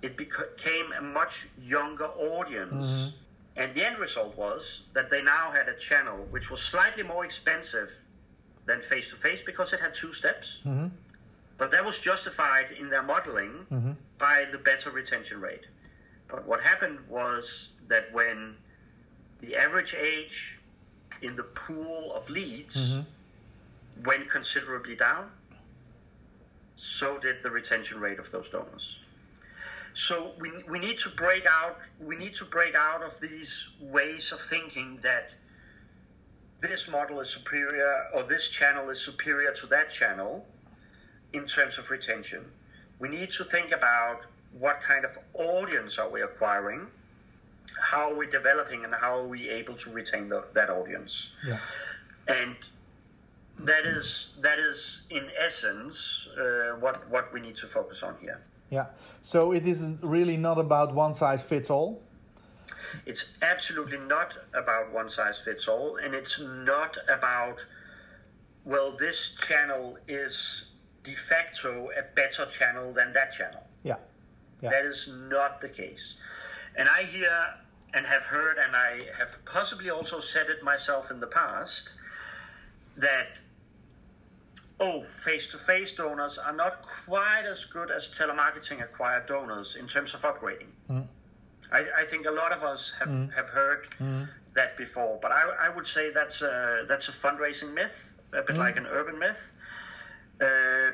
It 0.02 0.16
became 0.16 0.92
a 0.98 1.02
much 1.02 1.46
younger 1.60 2.06
audience. 2.06 2.86
Mm-hmm. 2.86 3.08
And 3.56 3.74
the 3.74 3.86
end 3.86 3.98
result 3.98 4.36
was 4.36 4.82
that 4.94 5.10
they 5.10 5.22
now 5.22 5.52
had 5.52 5.68
a 5.68 5.76
channel 5.76 6.26
which 6.30 6.50
was 6.50 6.60
slightly 6.60 7.02
more 7.02 7.24
expensive 7.24 7.90
than 8.66 8.82
face 8.82 9.10
to 9.10 9.16
face 9.16 9.40
because 9.44 9.72
it 9.72 9.80
had 9.80 9.94
two 9.94 10.12
steps. 10.12 10.58
Mm-hmm. 10.64 10.86
But 11.56 11.70
that 11.70 11.84
was 11.84 11.98
justified 11.98 12.72
in 12.78 12.88
their 12.88 13.02
modeling 13.02 13.66
mm-hmm. 13.70 13.92
by 14.18 14.46
the 14.50 14.58
better 14.58 14.90
retention 14.90 15.40
rate. 15.40 15.66
But 16.28 16.46
what 16.46 16.60
happened 16.60 16.98
was 17.08 17.68
that 17.88 18.12
when 18.12 18.56
the 19.40 19.56
average 19.56 19.94
age 19.94 20.58
in 21.22 21.36
the 21.36 21.42
pool 21.42 22.12
of 22.14 22.28
leads 22.28 22.76
mm-hmm. 22.76 23.00
Went 24.04 24.28
considerably 24.28 24.96
down, 24.96 25.30
so 26.76 27.18
did 27.18 27.42
the 27.42 27.50
retention 27.50 28.00
rate 28.00 28.18
of 28.18 28.30
those 28.30 28.48
donors. 28.50 28.98
So 29.94 30.32
we, 30.40 30.50
we 30.68 30.80
need 30.80 30.98
to 31.00 31.08
break 31.10 31.46
out 31.46 31.78
we 32.00 32.16
need 32.16 32.34
to 32.34 32.44
break 32.44 32.74
out 32.74 33.02
of 33.02 33.18
these 33.20 33.68
ways 33.80 34.32
of 34.32 34.40
thinking 34.40 34.98
that 35.02 35.30
this 36.60 36.88
model 36.88 37.20
is 37.20 37.30
superior 37.30 38.06
or 38.12 38.24
this 38.24 38.48
channel 38.48 38.90
is 38.90 39.00
superior 39.00 39.52
to 39.52 39.66
that 39.68 39.90
channel 39.90 40.44
in 41.32 41.46
terms 41.46 41.78
of 41.78 41.90
retention. 41.90 42.44
We 42.98 43.08
need 43.08 43.30
to 43.32 43.44
think 43.44 43.72
about 43.72 44.22
what 44.58 44.80
kind 44.80 45.04
of 45.04 45.18
audience 45.34 45.98
are 45.98 46.08
we 46.08 46.22
acquiring, 46.22 46.86
how 47.80 48.12
are 48.12 48.14
we 48.14 48.26
developing, 48.26 48.84
and 48.84 48.94
how 48.94 49.18
are 49.18 49.26
we 49.26 49.48
able 49.50 49.74
to 49.74 49.90
retain 49.90 50.28
the, 50.28 50.44
that 50.54 50.70
audience. 50.70 51.30
Yeah. 51.46 51.58
And 52.28 52.56
that 53.60 53.86
is 53.86 54.30
that 54.40 54.58
is 54.58 55.02
in 55.10 55.28
essence 55.38 56.28
uh, 56.38 56.76
what 56.80 57.08
what 57.10 57.32
we 57.32 57.40
need 57.40 57.56
to 57.56 57.66
focus 57.66 58.02
on 58.02 58.16
here. 58.20 58.40
Yeah. 58.70 58.86
So 59.22 59.52
it 59.52 59.66
is 59.66 59.90
really 60.02 60.36
not 60.36 60.58
about 60.58 60.94
one 60.94 61.14
size 61.14 61.42
fits 61.42 61.70
all. 61.70 62.02
It's 63.06 63.26
absolutely 63.42 63.98
not 63.98 64.34
about 64.54 64.92
one 64.92 65.10
size 65.10 65.38
fits 65.38 65.68
all, 65.68 65.96
and 65.96 66.14
it's 66.14 66.40
not 66.40 66.96
about 67.08 67.58
well, 68.64 68.96
this 68.96 69.32
channel 69.46 69.98
is 70.08 70.64
de 71.02 71.14
facto 71.14 71.90
a 71.98 72.02
better 72.14 72.46
channel 72.46 72.92
than 72.92 73.12
that 73.12 73.32
channel. 73.32 73.62
Yeah. 73.82 73.96
yeah. 74.62 74.70
That 74.70 74.86
is 74.86 75.08
not 75.28 75.60
the 75.60 75.68
case. 75.68 76.14
And 76.76 76.88
I 76.88 77.02
hear 77.02 77.30
and 77.92 78.06
have 78.06 78.22
heard, 78.22 78.56
and 78.58 78.74
I 78.74 79.02
have 79.16 79.36
possibly 79.44 79.90
also 79.90 80.18
said 80.18 80.48
it 80.48 80.64
myself 80.64 81.10
in 81.10 81.20
the 81.20 81.26
past, 81.26 81.92
that 82.96 83.38
oh, 84.80 85.04
face 85.24 85.48
to 85.48 85.58
face 85.58 85.92
donors 85.92 86.38
are 86.38 86.52
not 86.52 86.82
quite 87.06 87.44
as 87.48 87.64
good 87.66 87.90
as 87.90 88.10
telemarketing 88.10 88.82
acquired 88.82 89.26
donors 89.26 89.76
in 89.78 89.86
terms 89.86 90.14
of 90.14 90.22
upgrading. 90.22 90.66
Mm. 90.90 91.06
I, 91.72 91.84
I, 92.02 92.04
think 92.10 92.26
a 92.26 92.30
lot 92.30 92.52
of 92.52 92.62
us 92.62 92.92
have, 92.98 93.08
mm. 93.08 93.32
have 93.34 93.48
heard 93.48 93.86
mm. 94.00 94.28
that 94.54 94.76
before, 94.76 95.18
but 95.22 95.32
I, 95.32 95.42
I, 95.62 95.68
would 95.68 95.86
say 95.86 96.10
that's 96.12 96.42
a, 96.42 96.84
that's 96.88 97.08
a 97.08 97.12
fundraising 97.12 97.72
myth, 97.72 97.92
a 98.32 98.42
bit 98.42 98.56
mm. 98.56 98.58
like 98.58 98.76
an 98.76 98.86
urban 98.86 99.18
myth. 99.18 99.38
Uh, 100.40 100.90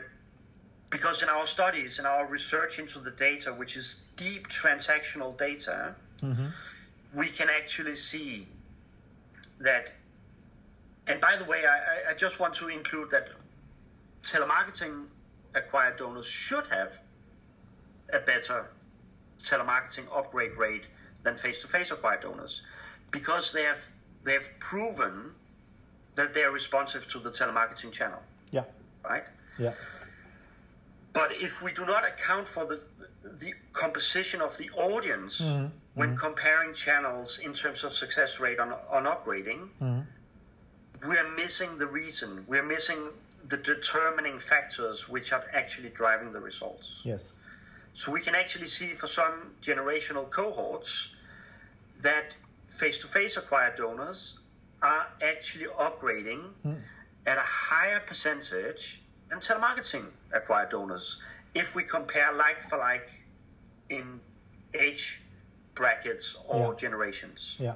because 0.90 1.22
in 1.22 1.28
our 1.28 1.46
studies, 1.46 1.98
in 1.98 2.06
our 2.06 2.26
research 2.26 2.78
into 2.78 2.98
the 2.98 3.12
data, 3.12 3.52
which 3.52 3.76
is 3.76 3.96
deep 4.16 4.48
transactional 4.48 5.38
data, 5.38 5.94
mm-hmm. 6.20 6.46
we 7.14 7.28
can 7.28 7.48
actually 7.48 7.94
see 7.94 8.46
that. 9.60 9.92
And 11.06 11.20
by 11.20 11.36
the 11.36 11.44
way, 11.44 11.62
I, 11.64 12.10
I 12.10 12.14
just 12.14 12.40
want 12.40 12.54
to 12.54 12.68
include 12.68 13.12
that 13.12 13.28
telemarketing 14.22 15.04
acquired 15.54 15.96
donors 15.96 16.26
should 16.26 16.66
have 16.66 16.92
a 18.12 18.18
better 18.20 18.66
telemarketing 19.44 20.04
upgrade 20.14 20.52
rate 20.56 20.84
than 21.22 21.36
face-to-face 21.36 21.90
acquired 21.90 22.20
donors 22.20 22.62
because 23.10 23.52
they 23.52 23.62
have 23.62 23.78
they 24.24 24.32
have 24.34 24.44
proven 24.58 25.32
that 26.14 26.34
they 26.34 26.42
are 26.42 26.50
responsive 26.50 27.08
to 27.08 27.18
the 27.18 27.30
telemarketing 27.30 27.90
channel. 27.90 28.20
Yeah. 28.50 28.64
Right. 29.02 29.24
Yeah. 29.58 29.72
But 31.12 31.32
if 31.32 31.62
we 31.62 31.72
do 31.72 31.86
not 31.86 32.04
account 32.06 32.46
for 32.46 32.64
the 32.66 32.80
the 33.38 33.54
composition 33.72 34.40
of 34.40 34.56
the 34.56 34.70
audience 34.70 35.40
mm-hmm. 35.40 35.66
when 35.94 36.10
mm-hmm. 36.10 36.18
comparing 36.18 36.74
channels 36.74 37.38
in 37.42 37.52
terms 37.54 37.84
of 37.84 37.92
success 37.92 38.40
rate 38.40 38.60
on 38.60 38.72
on 38.90 39.04
upgrading, 39.04 39.68
mm-hmm. 39.80 40.00
we're 41.08 41.30
missing 41.36 41.78
the 41.78 41.86
reason. 41.86 42.44
We're 42.46 42.66
missing 42.76 42.98
the 43.48 43.56
determining 43.56 44.38
factors 44.38 45.08
which 45.08 45.32
are 45.32 45.44
actually 45.52 45.90
driving 45.90 46.32
the 46.32 46.40
results. 46.40 47.00
Yes. 47.04 47.36
So 47.94 48.12
we 48.12 48.20
can 48.20 48.34
actually 48.34 48.66
see 48.66 48.94
for 48.94 49.06
some 49.06 49.52
generational 49.62 50.30
cohorts 50.30 51.10
that 52.02 52.34
face-to-face 52.78 53.36
acquired 53.36 53.76
donors 53.76 54.38
are 54.82 55.06
actually 55.22 55.66
upgrading 55.66 56.44
mm. 56.66 56.76
at 57.26 57.36
a 57.36 57.42
higher 57.42 58.00
percentage 58.00 59.02
than 59.28 59.40
telemarketing 59.40 60.06
acquired 60.32 60.70
donors 60.70 61.18
if 61.54 61.74
we 61.74 61.82
compare 61.82 62.32
like 62.32 62.68
for 62.68 62.78
like 62.78 63.08
in 63.90 64.20
age 64.74 65.20
brackets 65.74 66.36
or 66.46 66.72
yeah. 66.72 66.78
generations. 66.78 67.56
Yeah. 67.58 67.74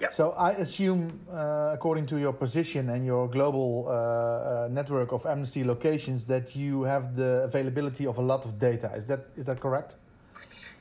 Yeah. 0.00 0.10
So 0.10 0.32
I 0.32 0.50
assume, 0.52 1.20
uh, 1.30 1.70
according 1.72 2.06
to 2.06 2.18
your 2.18 2.32
position 2.32 2.90
and 2.90 3.06
your 3.06 3.28
global 3.28 3.86
uh, 3.86 3.92
uh, 3.92 4.68
network 4.70 5.12
of 5.12 5.24
Amnesty 5.24 5.64
locations, 5.64 6.24
that 6.26 6.56
you 6.56 6.82
have 6.82 7.16
the 7.16 7.42
availability 7.44 8.06
of 8.06 8.18
a 8.18 8.22
lot 8.22 8.44
of 8.44 8.58
data. 8.58 8.92
Is 8.96 9.06
that 9.06 9.26
is 9.36 9.46
that 9.46 9.60
correct? 9.60 9.96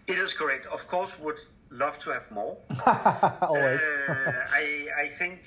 It 0.07 0.17
is 0.17 0.33
correct. 0.33 0.65
Of 0.65 0.87
course, 0.87 1.17
would 1.19 1.39
love 1.69 1.97
to 1.99 2.09
have 2.09 2.29
more. 2.31 2.57
Always. 3.41 3.81
Uh, 3.81 4.13
I 4.51 4.87
I 4.97 5.07
think 5.19 5.41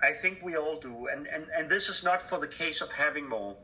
I 0.00 0.12
think 0.12 0.38
we 0.42 0.56
all 0.56 0.78
do, 0.80 1.08
and, 1.08 1.26
and 1.26 1.46
and 1.56 1.68
this 1.68 1.88
is 1.88 2.02
not 2.02 2.22
for 2.22 2.38
the 2.38 2.48
case 2.48 2.80
of 2.80 2.90
having 2.92 3.28
more. 3.28 3.56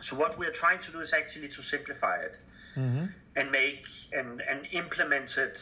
So 0.00 0.16
what 0.16 0.38
we 0.38 0.46
are 0.46 0.52
trying 0.52 0.80
to 0.80 0.92
do 0.92 1.00
is 1.00 1.12
actually 1.12 1.48
to 1.48 1.62
simplify 1.62 2.16
it 2.16 2.36
mm-hmm. 2.76 3.06
and 3.36 3.50
make 3.50 3.84
and 4.12 4.40
and 4.48 4.66
implement 4.72 5.36
it 5.36 5.58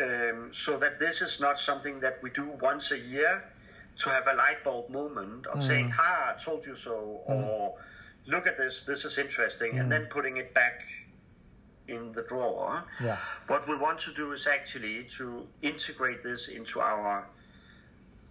um, 0.00 0.50
so 0.52 0.78
that 0.78 0.98
this 0.98 1.20
is 1.20 1.40
not 1.40 1.58
something 1.58 2.00
that 2.00 2.22
we 2.22 2.30
do 2.30 2.50
once 2.60 2.90
a 2.92 2.98
year 2.98 3.44
to 3.98 4.08
have 4.08 4.26
a 4.26 4.34
light 4.34 4.64
bulb 4.64 4.88
moment 4.88 5.46
of 5.46 5.58
mm. 5.58 5.66
saying, 5.66 5.90
"Ha, 5.90 6.34
I 6.36 6.42
told 6.42 6.66
you 6.66 6.76
so," 6.76 7.20
mm. 7.28 7.46
or 7.46 7.74
"Look 8.26 8.46
at 8.46 8.56
this, 8.56 8.84
this 8.86 9.04
is 9.04 9.18
interesting," 9.18 9.72
mm. 9.72 9.80
and 9.80 9.92
then 9.92 10.06
putting 10.06 10.38
it 10.38 10.54
back 10.54 10.82
in 11.88 12.12
the 12.12 12.22
drawer. 12.22 12.84
Yeah. 13.02 13.18
What 13.48 13.68
we 13.68 13.76
want 13.76 13.98
to 14.00 14.12
do 14.14 14.32
is 14.32 14.46
actually 14.46 15.04
to 15.18 15.46
integrate 15.62 16.22
this 16.22 16.48
into 16.48 16.80
our 16.80 17.26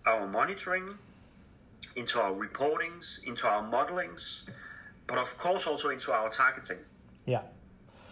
our 0.07 0.27
monitoring, 0.27 0.97
into 1.95 2.19
our 2.19 2.33
reportings, 2.33 3.23
into 3.23 3.47
our 3.47 3.61
modelings, 3.61 4.43
but 5.05 5.19
of 5.19 5.37
course 5.37 5.67
also 5.67 5.89
into 5.89 6.11
our 6.11 6.29
targeting. 6.29 6.79
Yeah. 7.25 7.41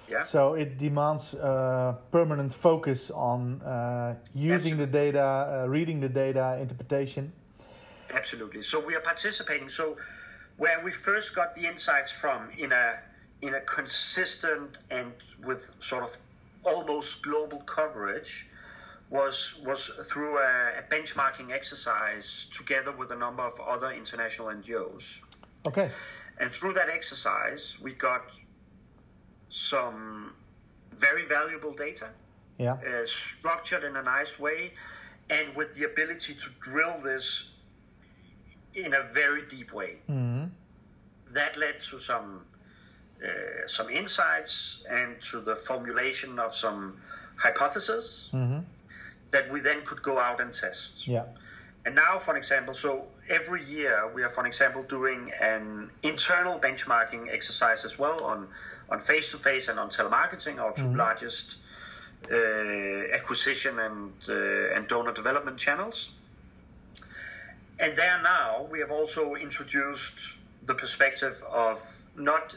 Yeah. 0.10 0.24
So 0.24 0.56
it 0.56 0.78
demands 0.78 1.36
uh, 1.36 1.96
permanent 2.12 2.54
focus 2.54 3.12
on 3.12 3.62
uh, 3.62 4.16
using 4.34 4.74
Absolutely. 4.74 4.86
the 4.86 4.92
data, 4.92 5.64
uh, 5.64 5.68
reading 5.68 6.00
the 6.00 6.10
data, 6.10 6.58
interpretation. 6.60 7.32
Absolutely. 8.12 8.64
So 8.64 8.80
we 8.80 8.96
are 8.96 9.02
participating. 9.02 9.70
So 9.70 9.98
where 10.58 10.84
we 10.84 10.92
first 10.92 11.36
got 11.36 11.56
the 11.56 11.66
insights 11.66 12.12
from 12.12 12.50
in 12.58 12.72
a 12.72 13.00
in 13.42 13.54
a 13.54 13.62
consistent 13.62 14.78
and 14.90 15.14
with 15.46 15.70
sort 15.80 16.04
of 16.04 16.18
almost 16.64 17.22
global 17.22 17.60
coverage 17.60 18.46
was 19.10 19.56
was 19.66 19.92
through 20.06 20.38
a, 20.38 20.80
a 20.80 20.84
benchmarking 20.92 21.52
exercise 21.52 22.48
together 22.56 22.92
with 22.92 23.12
a 23.12 23.16
number 23.16 23.44
of 23.44 23.60
other 23.60 23.92
international 23.92 24.48
NGOs. 24.48 25.04
Okay. 25.66 25.90
And 26.40 26.52
through 26.52 26.74
that 26.74 26.90
exercise, 26.90 27.78
we 27.82 27.94
got 27.94 28.24
some 29.50 30.34
very 30.98 31.26
valuable 31.26 31.74
data, 31.74 32.10
yeah. 32.58 32.74
uh, 32.74 33.06
structured 33.06 33.84
in 33.84 33.96
a 33.96 34.04
nice 34.04 34.40
way, 34.40 34.74
and 35.30 35.56
with 35.56 35.74
the 35.76 35.86
ability 35.86 36.34
to 36.36 36.50
drill 36.60 37.00
this 37.04 37.44
in 38.76 38.94
a 38.94 39.04
very 39.14 39.44
deep 39.50 39.74
way. 39.74 39.98
Mm-hmm. 40.10 40.46
That 41.34 41.58
led 41.58 41.80
to 41.92 42.00
some 42.00 42.42
uh, 43.24 43.68
some 43.68 43.90
insights 43.90 44.82
and 44.90 45.22
to 45.30 45.42
the 45.42 45.56
formulation 45.56 46.40
of 46.40 46.56
some 46.56 46.98
hypotheses 47.36 48.30
mm-hmm. 48.34 48.60
that 49.32 49.52
we 49.52 49.60
then 49.60 49.86
could 49.86 50.02
go 50.02 50.18
out 50.18 50.40
and 50.40 50.54
test. 50.54 51.08
Yeah. 51.08 51.26
And 51.86 51.96
now, 51.96 52.20
for 52.20 52.38
example, 52.38 52.74
so 52.74 53.08
every 53.30 53.64
year 53.64 54.10
we 54.14 54.24
are, 54.24 54.30
for 54.30 54.46
example, 54.46 54.84
doing 54.84 55.32
an 55.42 55.92
internal 56.04 56.60
benchmarking 56.60 57.34
exercise 57.34 57.86
as 57.86 57.98
well 57.98 58.24
on 58.24 58.48
on 58.92 59.00
face 59.00 59.32
to 59.32 59.38
face 59.38 59.68
and 59.68 59.80
on 59.80 59.90
telemarketing, 59.90 60.60
our 60.60 60.74
2 60.74 60.82
Mhm. 60.84 60.98
largest 60.98 61.58
uh, 62.32 62.36
acquisition 63.16 63.80
and 63.80 64.12
uh, 64.28 64.76
and 64.76 64.88
donor 64.88 65.14
development 65.14 65.58
channels. 65.58 66.10
And 67.80 67.96
there 67.98 68.20
now 68.22 68.68
we 68.72 68.80
have 68.82 68.92
also 68.92 69.36
introduced 69.36 70.36
the 70.66 70.74
perspective 70.76 71.42
of 71.50 71.80
not 72.16 72.56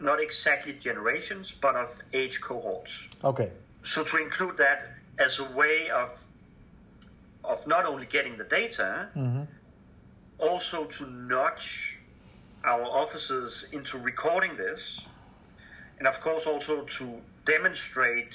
not 0.00 0.20
exactly 0.20 0.72
generations, 0.72 1.52
but 1.60 1.76
of 1.76 1.90
age 2.14 2.40
cohorts. 2.40 2.92
Okay. 3.22 3.50
So 3.82 4.02
to 4.04 4.16
include 4.16 4.56
that 4.56 4.86
as 5.18 5.38
a 5.38 5.44
way 5.60 5.90
of 5.90 6.10
of 7.44 7.66
not 7.66 7.84
only 7.84 8.06
getting 8.06 8.36
the 8.38 8.44
data, 8.44 9.08
Mm-hmm. 9.16 9.42
also 10.38 10.84
to 10.84 11.06
nudge 11.06 11.98
our 12.64 12.82
officers 13.02 13.66
into 13.72 13.98
recording 13.98 14.56
this, 14.56 14.98
and 16.04 16.14
of 16.14 16.20
course 16.20 16.46
also 16.46 16.82
to 16.98 17.06
demonstrate 17.46 18.32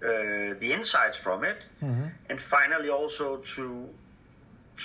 uh, 0.00 0.54
the 0.62 0.70
insights 0.78 1.18
from 1.18 1.42
it, 1.42 1.58
Mm-hmm. 1.82 2.06
and 2.30 2.40
finally 2.40 2.90
also 2.90 3.26
to 3.54 3.66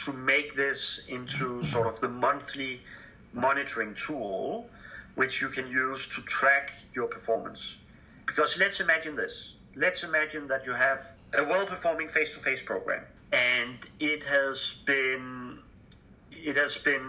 to 0.03 0.13
make 0.13 0.49
this 0.55 1.01
into 1.07 1.63
sort 1.63 1.87
of 1.91 1.99
the 2.05 2.09
monthly 2.09 2.81
monitoring 3.33 3.93
tool 4.05 4.67
which 5.15 5.33
you 5.41 5.49
can 5.49 5.67
use 5.67 6.01
to 6.15 6.19
track 6.23 6.71
your 6.95 7.07
performance. 7.07 7.75
Because 8.25 8.57
let's 8.57 8.79
imagine 8.79 9.15
this. 9.15 9.35
Let's 9.75 10.01
imagine 10.03 10.47
that 10.47 10.65
you 10.67 10.73
have 10.73 10.99
a 11.41 11.43
well-performing 11.43 12.07
face-to-face 12.15 12.63
program. 12.71 13.03
And 13.31 13.77
it 13.99 14.23
has 14.23 14.57
been 14.91 15.59
it 16.31 16.55
has 16.63 16.73
been 16.89 17.07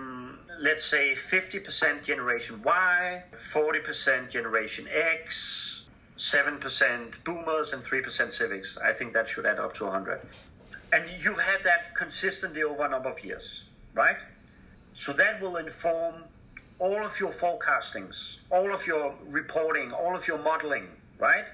let's 0.61 0.85
say 0.85 1.15
50% 1.31 2.03
generation 2.05 2.63
y 2.63 3.23
40% 3.53 4.31
generation 4.31 4.89
x 4.93 5.83
7% 6.19 7.25
boomers 7.25 7.73
and 7.73 7.83
3% 7.83 8.33
civics 8.33 8.79
i 8.85 8.93
think 8.93 9.13
that 9.13 9.29
should 9.29 9.47
add 9.47 9.59
up 9.59 9.75
to 9.75 9.85
100 9.85 10.21
and 10.95 11.11
you've 11.21 11.41
had 11.41 11.65
that 11.65 11.95
consistently 11.97 12.63
over 12.63 12.85
a 12.85 12.89
number 12.89 13.09
of 13.09 13.23
years, 13.25 13.65
right? 13.95 14.17
So 14.95 15.13
that 15.15 15.41
will 15.43 15.57
inform 15.57 16.23
all 16.79 17.05
of 17.05 17.19
your 17.19 17.33
forecastings, 17.33 18.37
all 18.51 18.73
of 18.73 18.87
your 18.87 19.13
reporting, 19.27 19.91
all 19.91 20.15
of 20.15 20.29
your 20.29 20.39
modeling, 20.39 20.87
right? 21.19 21.47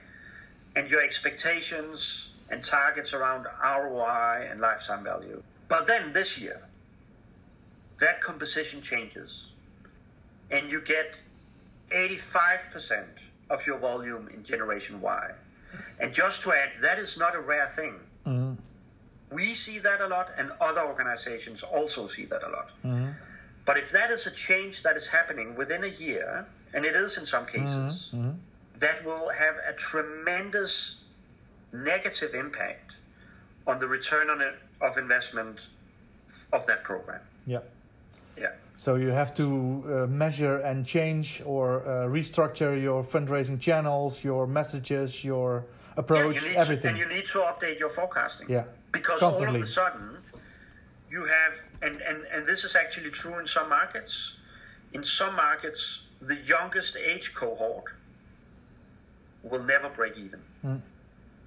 And 0.76 0.90
your 0.90 1.02
expectations 1.02 2.28
and 2.50 2.62
targets 2.62 3.14
around 3.14 3.47
ROI 3.64 4.49
and 4.50 4.61
lifetime 4.61 5.04
value. 5.04 5.42
But 5.69 5.87
then 5.87 6.12
this 6.12 6.37
year, 6.37 6.61
that 8.00 8.21
composition 8.21 8.83
changes, 8.83 9.49
and 10.50 10.71
you 10.71 10.80
get 10.80 11.16
85% 11.92 13.04
of 13.50 13.66
your 13.66 13.78
volume 13.78 14.28
in 14.33 14.42
Generation 14.45 15.00
Y. 15.00 15.30
And 16.00 16.12
just 16.12 16.42
to 16.42 16.52
add, 16.52 16.71
that 16.83 16.99
is 16.99 17.16
not 17.16 17.35
a 17.35 17.40
rare 17.40 17.71
thing. 17.76 17.95
Mm-hmm. 18.26 18.54
We 19.35 19.54
see 19.54 19.78
that 19.78 20.00
a 20.00 20.09
lot, 20.09 20.30
and 20.37 20.50
other 20.61 20.83
organizations 20.83 21.62
also 21.62 22.07
see 22.07 22.25
that 22.26 22.42
a 22.42 22.48
lot. 22.48 22.70
Mm-hmm. 22.85 23.11
But 23.64 23.79
if 23.79 23.92
that 23.92 24.11
is 24.11 24.27
a 24.27 24.31
change 24.33 24.83
that 24.83 24.96
is 24.96 25.07
happening 25.07 25.55
within 25.55 25.85
a 25.85 25.88
year, 25.88 26.46
and 26.74 26.85
it 26.85 26.96
is 26.96 27.18
in 27.18 27.27
some 27.27 27.46
cases, 27.46 28.11
Mm-hmm. 28.12 28.31
that 28.79 29.05
will 29.05 29.29
have 29.29 29.57
a 29.68 29.72
tremendous 29.74 30.96
negative 31.72 32.35
impact 32.35 32.96
on 33.66 33.79
the 33.79 33.87
return 33.87 34.31
on 34.31 34.40
it, 34.40 34.55
of 34.81 34.96
investment 34.96 35.61
of 36.53 36.66
that 36.66 36.83
program. 36.83 37.20
Yeah. 37.46 37.61
Yeah. 38.38 38.53
So 38.77 38.95
you 38.95 39.09
have 39.09 39.35
to 39.35 39.45
uh, 39.47 40.07
measure 40.07 40.59
and 40.59 40.87
change 40.87 41.43
or 41.45 41.83
uh, 41.83 42.09
restructure 42.09 42.81
your 42.81 43.05
fundraising 43.05 43.61
channels, 43.61 44.25
your 44.25 44.47
messages, 44.47 45.23
your 45.23 45.66
approach, 45.97 46.43
Yeah, 46.43 46.51
you 46.51 46.57
everything. 46.57 46.95
To, 46.95 47.01
and 47.03 47.12
you 47.12 47.16
need 47.16 47.27
to 47.29 47.38
update 47.40 47.79
your 47.79 47.90
forecasting. 47.90 48.49
yeah. 48.49 48.64
Because 48.93 49.23
all 49.23 49.35
of 49.35 49.55
a 49.55 49.66
sudden, 49.66 50.16
you 51.11 51.25
have, 51.25 51.53
and, 51.83 52.01
and, 52.01 52.25
and 52.33 52.47
this 52.47 52.64
is 52.64 52.75
actually 52.75 53.11
true 53.11 53.38
in 53.38 53.47
some 53.47 53.69
markets. 53.69 54.35
In 54.95 55.05
some 55.05 55.37
markets, 55.37 56.03
the 56.21 56.37
youngest 56.37 56.97
age 56.97 57.33
cohort 57.35 57.85
will 59.43 59.62
never 59.62 59.88
break 59.88 60.16
even. 60.16 60.40
Mm. 60.64 60.81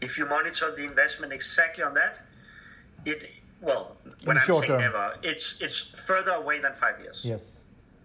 If 0.02 0.17
you 0.17 0.26
monitor 0.26 0.74
the 0.76 0.84
investment 0.84 1.34
exactly 1.34 1.84
on 1.84 1.93
that, 1.96 2.26
it 3.06 3.30
well, 3.67 3.84
when 4.26 4.36
the 4.36 4.41
I'm 4.41 4.47
short 4.47 4.67
term. 4.67 4.80
never, 4.88 5.06
it's 5.23 5.45
it's 5.65 5.78
further 6.10 6.34
away 6.41 6.58
than 6.65 6.73
five 6.84 6.95
years 7.04 7.17
Yes. 7.32 7.63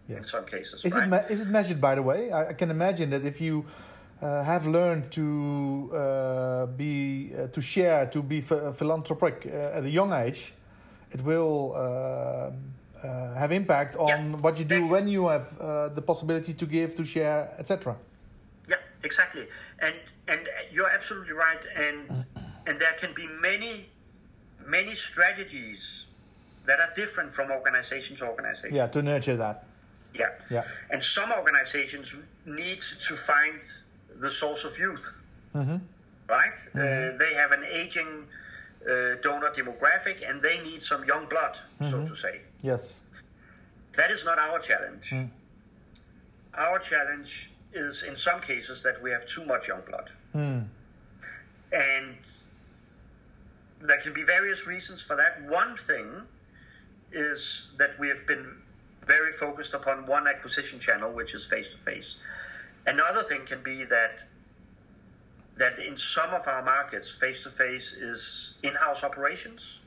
in 0.08 0.22
some 0.22 0.44
cases. 0.54 0.84
Is 0.84 0.94
right? 0.94 1.04
it 1.04 1.10
me- 1.14 1.26
is 1.34 1.40
it 1.44 1.48
measured 1.58 1.80
by 1.80 1.94
the 1.98 2.02
way? 2.10 2.20
I, 2.38 2.40
I 2.52 2.54
can 2.60 2.70
imagine 2.70 3.08
that 3.10 3.24
if 3.32 3.40
you 3.46 3.54
uh, 4.22 4.42
have 4.52 4.64
learned 4.78 5.04
to 5.20 5.26
uh, 5.94 6.66
be 6.82 7.32
uh, 7.34 7.46
to 7.56 7.60
share 7.60 8.06
to 8.14 8.22
be 8.22 8.38
ph- 8.40 8.74
philanthropic 8.80 9.36
uh, 9.46 9.78
at 9.78 9.84
a 9.84 9.90
young 9.90 10.12
age, 10.24 10.40
it 11.14 11.20
will 11.30 11.72
uh, 11.74 11.80
uh, 13.06 13.34
have 13.42 13.52
impact 13.52 13.96
on 13.96 14.08
Yeah. 14.08 14.36
what 14.44 14.58
you 14.58 14.64
do 14.64 14.80
when 14.94 15.06
you 15.08 15.28
have 15.28 15.46
uh, 15.60 15.88
the 15.98 16.02
possibility 16.02 16.52
to 16.54 16.66
give, 16.66 16.88
to 16.96 17.04
share, 17.04 17.40
etc. 17.58 17.96
Yeah, 18.68 18.76
exactly. 19.08 19.46
And 19.80 19.94
and 20.32 20.40
you're 20.74 20.90
absolutely 20.98 21.34
right. 21.46 21.62
And 21.86 21.96
and 22.66 22.74
there 22.82 22.94
can 23.00 23.12
be 23.14 23.26
many 23.48 23.72
many 24.68 24.94
strategies 24.94 26.04
that 26.66 26.78
are 26.80 26.92
different 26.94 27.34
from 27.34 27.50
organization 27.50 28.16
to 28.16 28.26
organization. 28.26 28.74
Yeah, 28.74 28.86
to 28.88 29.02
nurture 29.02 29.36
that. 29.36 29.64
Yeah. 30.14 30.30
Yeah. 30.50 30.64
And 30.90 31.02
some 31.02 31.32
organizations 31.32 32.14
need 32.44 32.80
to 33.08 33.16
find 33.16 33.60
the 34.20 34.30
source 34.30 34.64
of 34.64 34.78
youth, 34.78 35.04
hmm 35.52 35.76
right? 36.28 36.58
Uh, 36.74 37.16
they 37.16 37.32
have 37.34 37.52
an 37.52 37.64
aging 37.64 38.26
uh, 38.84 39.14
donor 39.22 39.50
demographic, 39.50 40.28
and 40.28 40.42
they 40.42 40.60
need 40.60 40.82
some 40.82 41.02
young 41.06 41.26
blood, 41.26 41.56
so 41.80 42.06
to 42.06 42.14
say. 42.14 42.42
Yes. 42.60 43.00
That 43.96 44.10
is 44.10 44.24
not 44.26 44.38
our 44.38 44.58
challenge. 44.58 45.06
Mm. 45.10 45.30
Our 46.54 46.78
challenge 46.78 47.50
is, 47.72 48.04
in 48.06 48.14
some 48.14 48.42
cases, 48.42 48.82
that 48.82 49.02
we 49.02 49.10
have 49.10 49.26
too 49.26 49.44
much 49.46 49.68
young 49.68 49.80
blood. 49.88 50.10
Mm. 50.34 50.66
And 51.72 52.16
there 53.80 53.98
can 53.98 54.12
be 54.12 54.22
various 54.22 54.66
reasons 54.66 55.02
for 55.02 55.16
that. 55.16 55.42
One 55.42 55.76
thing 55.86 56.22
is 57.12 57.68
that 57.78 57.98
we 57.98 58.08
have 58.08 58.26
been 58.26 58.56
very 59.06 59.32
focused 59.32 59.74
upon 59.74 60.06
one 60.06 60.26
acquisition 60.26 60.78
channel, 60.80 61.12
which 61.12 61.34
is 61.34 61.46
face 61.46 61.68
to 61.70 61.78
face. 61.78 62.16
Another 62.86 63.22
thing 63.22 63.46
can 63.46 63.62
be 63.62 63.84
that 63.84 64.22
that 65.56 65.78
in 65.80 65.98
some 65.98 66.32
of 66.32 66.46
our 66.46 66.62
markets, 66.62 67.10
face 67.20 67.42
to 67.42 67.50
face 67.50 67.92
is 67.92 68.54
in-house 68.62 69.02
operations. 69.02 69.80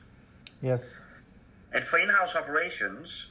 Yes. 0.60 1.02
And 1.72 1.82
for 1.84 1.98
in-house 1.98 2.36
operations, 2.36 3.28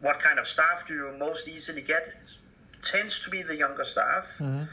what 0.00 0.18
kind 0.18 0.38
of 0.38 0.46
staff 0.48 0.86
do 0.88 0.94
you 0.94 1.14
most 1.18 1.46
easily 1.46 1.82
get? 1.82 2.06
It 2.06 2.34
tends 2.82 3.20
to 3.20 3.28
be 3.28 3.42
the 3.42 3.54
younger 3.54 3.84
staff. 3.84 4.26
Mhm. 4.38 4.66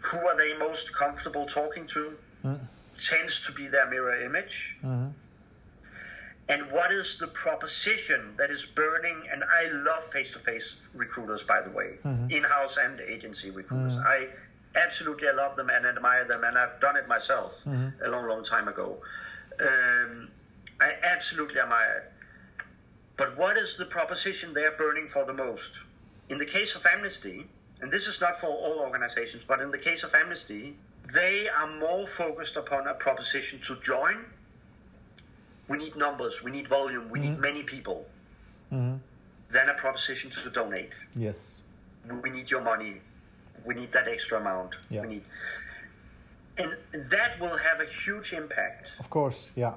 Who 0.00 0.18
are 0.26 0.36
they 0.36 0.56
most 0.58 0.92
comfortable 0.92 1.46
talking 1.46 1.86
to? 1.88 2.18
Mm. 2.44 2.68
Tends 3.04 3.40
to 3.46 3.52
be 3.52 3.68
their 3.68 3.86
mirror 3.86 4.22
image. 4.22 4.76
Mhm. 4.82 5.12
And 6.48 6.70
what 6.70 6.92
is 6.92 7.18
the 7.18 7.26
proposition 7.26 8.34
that 8.36 8.50
is 8.50 8.64
burning? 8.64 9.28
And 9.30 9.42
I 9.44 9.66
love 9.66 10.10
face-to-face 10.12 10.76
recruiters, 10.94 11.42
by 11.42 11.60
the 11.60 11.70
way, 11.70 11.98
Mhm. 12.04 12.30
in-house 12.30 12.76
and 12.76 13.00
agency 13.00 13.50
recruiters. 13.50 13.94
Mhm. 13.94 14.06
I 14.06 14.28
absolutely 14.76 15.30
love 15.32 15.56
them 15.56 15.70
and 15.70 15.84
admire 15.86 16.24
them, 16.24 16.44
and 16.44 16.56
I've 16.56 16.78
done 16.80 16.96
it 16.96 17.08
myself 17.08 17.62
Mhm. 17.64 18.00
a 18.02 18.08
long, 18.08 18.28
long 18.28 18.44
time 18.44 18.68
ago. 18.68 19.02
Um, 19.58 20.30
I 20.80 20.96
absolutely 21.02 21.58
admire 21.60 21.96
it. 21.96 22.12
But 23.16 23.36
what 23.36 23.56
is 23.56 23.76
the 23.76 23.86
proposition 23.86 24.52
they're 24.52 24.72
burning 24.72 25.08
for 25.08 25.24
the 25.24 25.32
most? 25.32 25.80
In 26.28 26.38
the 26.38 26.44
case 26.46 26.74
of 26.76 26.84
Amnesty, 26.86 27.48
and 27.80 27.90
this 27.90 28.06
is 28.06 28.20
not 28.20 28.38
for 28.40 28.46
all 28.48 28.78
organizations, 28.80 29.42
but 29.44 29.60
in 29.60 29.70
the 29.70 29.78
case 29.78 30.02
of 30.04 30.14
Amnesty, 30.14 30.76
they 31.16 31.48
are 31.48 31.70
more 31.86 32.06
focused 32.06 32.56
upon 32.56 32.86
a 32.86 32.94
proposition 32.94 33.58
to 33.68 33.72
join. 33.92 34.16
We 35.68 35.76
need 35.78 35.94
numbers, 35.96 36.34
we 36.44 36.50
need 36.56 36.68
volume, 36.68 37.04
we 37.14 37.18
need 37.26 37.38
many 37.48 37.62
people. 37.74 37.98
Mhm. 38.72 38.98
then 39.56 39.68
a 39.68 39.74
proposition 39.74 40.28
to 40.28 40.50
donate. 40.50 40.92
Yes. 41.14 41.38
We 42.24 42.30
need 42.36 42.50
your 42.50 42.62
money. 42.72 42.94
We 43.64 43.72
need 43.80 43.90
that 43.92 44.06
extra 44.08 44.36
amount. 44.40 44.72
Yeah. 44.90 45.02
We 45.02 45.08
need, 45.14 45.24
and 46.58 46.70
that 47.14 47.38
will 47.40 47.56
have 47.68 47.78
a 47.80 47.88
huge 48.04 48.28
impact 48.32 48.84
Of 48.98 49.08
course, 49.08 49.50
yeah. 49.62 49.74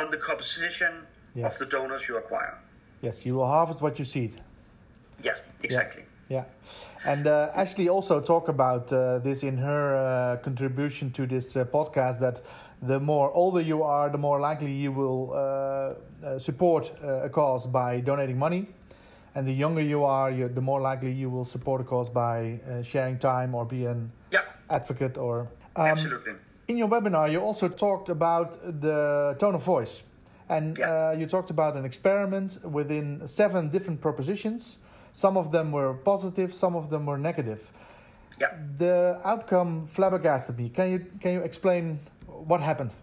on 0.00 0.06
the 0.14 0.18
composition 0.30 0.92
Yes. 1.34 1.52
of 1.52 1.58
the 1.62 1.76
donors 1.76 2.02
you 2.08 2.16
acquire. 2.16 2.56
Yes, 3.00 3.26
you 3.26 3.32
will 3.36 3.48
harvest 3.56 3.80
what 3.80 3.98
you 3.98 4.04
seed. 4.04 4.32
Yes, 5.28 5.38
exactly. 5.64 6.02
Yeah, 6.02 6.11
and 7.04 7.26
uh, 7.26 7.50
Ashley 7.54 7.88
also 7.88 8.20
talked 8.20 8.48
about 8.48 8.92
uh, 8.92 9.18
this 9.18 9.42
in 9.42 9.58
her 9.58 9.96
uh, 9.96 10.36
contribution 10.44 11.10
to 11.12 11.26
this 11.26 11.56
uh, 11.56 11.64
podcast. 11.64 12.18
That 12.20 12.40
the 12.82 12.98
more 13.00 13.30
older 13.34 13.60
you 13.60 13.82
are, 13.82 14.10
the 14.10 14.18
more 14.18 14.40
likely 14.40 14.72
you 14.72 14.92
will 14.92 15.30
uh, 15.32 15.36
uh, 16.26 16.38
support 16.38 16.92
uh, 17.02 17.24
a 17.24 17.28
cause 17.28 17.66
by 17.66 18.00
donating 18.00 18.38
money, 18.38 18.66
and 19.34 19.46
the 19.46 19.52
younger 19.54 19.82
you 19.82 20.04
are, 20.04 20.30
you, 20.30 20.48
the 20.48 20.60
more 20.60 20.80
likely 20.80 21.12
you 21.12 21.30
will 21.30 21.44
support 21.44 21.80
a 21.80 21.84
cause 21.84 22.10
by 22.10 22.60
uh, 22.68 22.82
sharing 22.82 23.18
time 23.18 23.54
or 23.54 23.64
be 23.64 23.86
an 23.86 24.10
Yeah, 24.32 24.40
advocate. 24.68 25.16
Or 25.18 25.40
um, 25.76 25.86
absolutely. 25.86 26.32
in 26.68 26.76
your 26.78 26.88
webinar, 26.88 27.30
you 27.30 27.40
also 27.40 27.68
talked 27.68 28.08
about 28.08 28.80
the 28.80 29.34
tone 29.38 29.54
of 29.54 29.62
voice, 29.64 30.02
and 30.48 30.78
Yeah. 30.78 31.10
uh, 31.10 31.18
you 31.18 31.26
talked 31.26 31.50
about 31.50 31.76
an 31.76 31.84
experiment 31.84 32.58
within 32.64 33.26
seven 33.26 33.70
different 33.70 34.00
propositions. 34.00 34.78
Some 35.12 35.36
of 35.36 35.52
them 35.52 35.72
were 35.72 35.94
positive, 35.94 36.52
some 36.52 36.74
of 36.74 36.90
them 36.90 37.06
were 37.06 37.18
negative. 37.18 37.70
Yeah. 38.40 38.54
The 38.78 39.20
outcome 39.24 39.88
flabbergasted 39.92 40.58
me. 40.58 40.68
Can 40.70 40.90
you 40.90 41.06
can 41.20 41.32
you 41.32 41.40
explain 41.40 42.00
what 42.26 42.60
happened? 42.60 42.94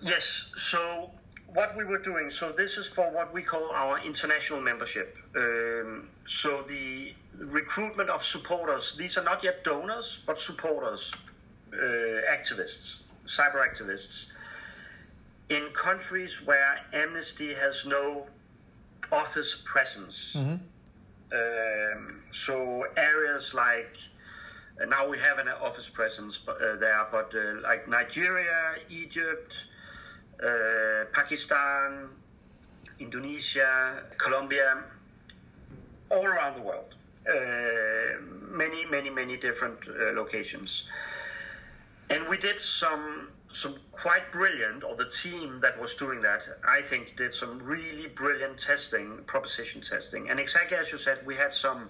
Yes. 0.00 0.50
So 0.56 1.10
what 1.54 1.76
we 1.76 1.84
were 1.84 1.98
doing. 1.98 2.30
So 2.30 2.52
this 2.52 2.76
is 2.76 2.86
for 2.86 3.10
what 3.10 3.32
we 3.32 3.42
call 3.42 3.70
our 3.70 4.00
international 4.00 4.60
membership. 4.60 5.16
Um, 5.36 6.08
so 6.26 6.62
the 6.62 7.12
recruitment 7.38 8.10
of 8.10 8.24
supporters. 8.24 8.96
These 8.98 9.16
are 9.18 9.24
not 9.24 9.44
yet 9.44 9.64
donors, 9.64 10.20
but 10.26 10.40
supporters, 10.40 11.12
uh, 11.72 11.76
activists, 12.30 12.98
cyber 13.26 13.66
activists, 13.66 14.26
in 15.48 15.68
countries 15.72 16.44
where 16.44 16.80
Amnesty 16.92 17.54
has 17.54 17.86
no 17.86 18.26
office 19.12 19.56
presence. 19.64 20.32
Um, 21.32 22.22
so 22.32 22.86
areas 22.96 23.52
like 23.52 23.96
uh, 24.80 24.86
now 24.86 25.08
we 25.08 25.18
have 25.18 25.38
an 25.38 25.48
office 25.48 25.88
presence 25.88 26.38
uh, 26.46 26.76
there, 26.76 27.06
but 27.10 27.34
uh, 27.34 27.60
like 27.62 27.88
Nigeria, 27.88 28.76
Egypt, 28.88 29.54
uh, 30.42 31.04
Pakistan, 31.12 32.08
Indonesia, 33.00 34.02
Colombia, 34.16 34.84
all 36.10 36.24
around 36.24 36.56
the 36.56 36.62
world. 36.62 36.94
Uh, 37.28 38.20
many, 38.50 38.86
many, 38.86 39.10
many 39.10 39.36
different 39.36 39.86
locations. 40.14 40.84
And 42.08 42.26
we 42.28 42.38
did 42.38 42.58
some 42.58 43.28
some 43.52 43.76
quite 43.92 44.30
brilliant, 44.30 44.84
or 44.84 44.94
the 44.96 45.08
team 45.10 45.60
that 45.60 45.80
was 45.80 45.94
doing 45.94 46.20
that, 46.22 46.42
I 46.66 46.82
think, 46.82 47.16
did 47.16 47.32
some 47.32 47.58
really 47.62 48.08
brilliant 48.08 48.58
testing, 48.58 49.18
proposition 49.26 49.80
testing. 49.80 50.30
And 50.30 50.38
exactly 50.38 50.76
as 50.76 50.92
you 50.92 50.98
said, 50.98 51.24
we 51.26 51.34
had 51.34 51.54
some 51.54 51.88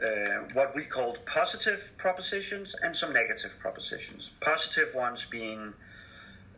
uh, 0.00 0.44
what 0.54 0.74
we 0.74 0.84
called 0.84 1.18
positive 1.26 1.80
propositions 1.98 2.74
and 2.82 2.96
some 2.96 3.12
negative 3.12 3.52
propositions. 3.58 4.30
Positive 4.40 4.94
ones 4.94 5.26
being 5.30 5.74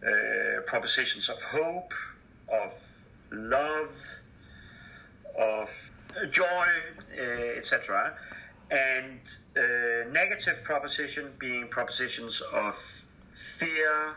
uh, 0.07 0.61
propositions 0.67 1.29
of 1.29 1.43
hope, 1.43 1.93
of 2.53 2.73
love, 3.33 3.95
of 5.39 5.71
joy, 6.31 6.67
uh, 7.19 7.23
etc. 7.23 8.15
And 8.71 9.21
uh, 9.57 10.11
negative 10.11 10.63
proposition 10.63 11.33
being 11.39 11.67
propositions 11.69 12.43
of 12.53 12.77
fear, 13.35 14.15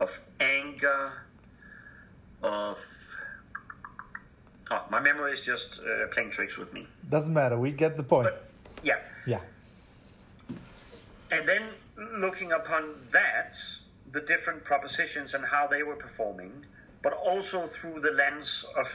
of 0.00 0.18
anger, 0.40 1.12
of. 2.42 2.78
Oh, 4.72 4.84
my 4.88 5.00
memory 5.00 5.32
is 5.32 5.40
just 5.40 5.80
uh, 5.80 6.06
playing 6.12 6.30
tricks 6.30 6.56
with 6.56 6.72
me. 6.72 6.86
Doesn't 7.08 7.34
matter. 7.34 7.58
We 7.58 7.72
get 7.72 7.96
the 7.96 8.04
point. 8.04 8.28
But 8.28 8.48
yeah, 8.84 8.98
Yeah. 9.26 9.40
and 11.32 11.48
then 11.48 11.62
looking 12.20 12.52
upon 12.52 12.94
that, 13.12 13.54
the 14.12 14.20
different 14.20 14.62
propositions 14.64 15.34
and 15.34 15.44
how 15.44 15.66
they 15.66 15.82
were 15.82 15.96
performing, 15.96 16.52
but 17.02 17.12
also 17.14 17.66
through 17.66 17.98
the 18.00 18.12
lens 18.12 18.64
of 18.76 18.88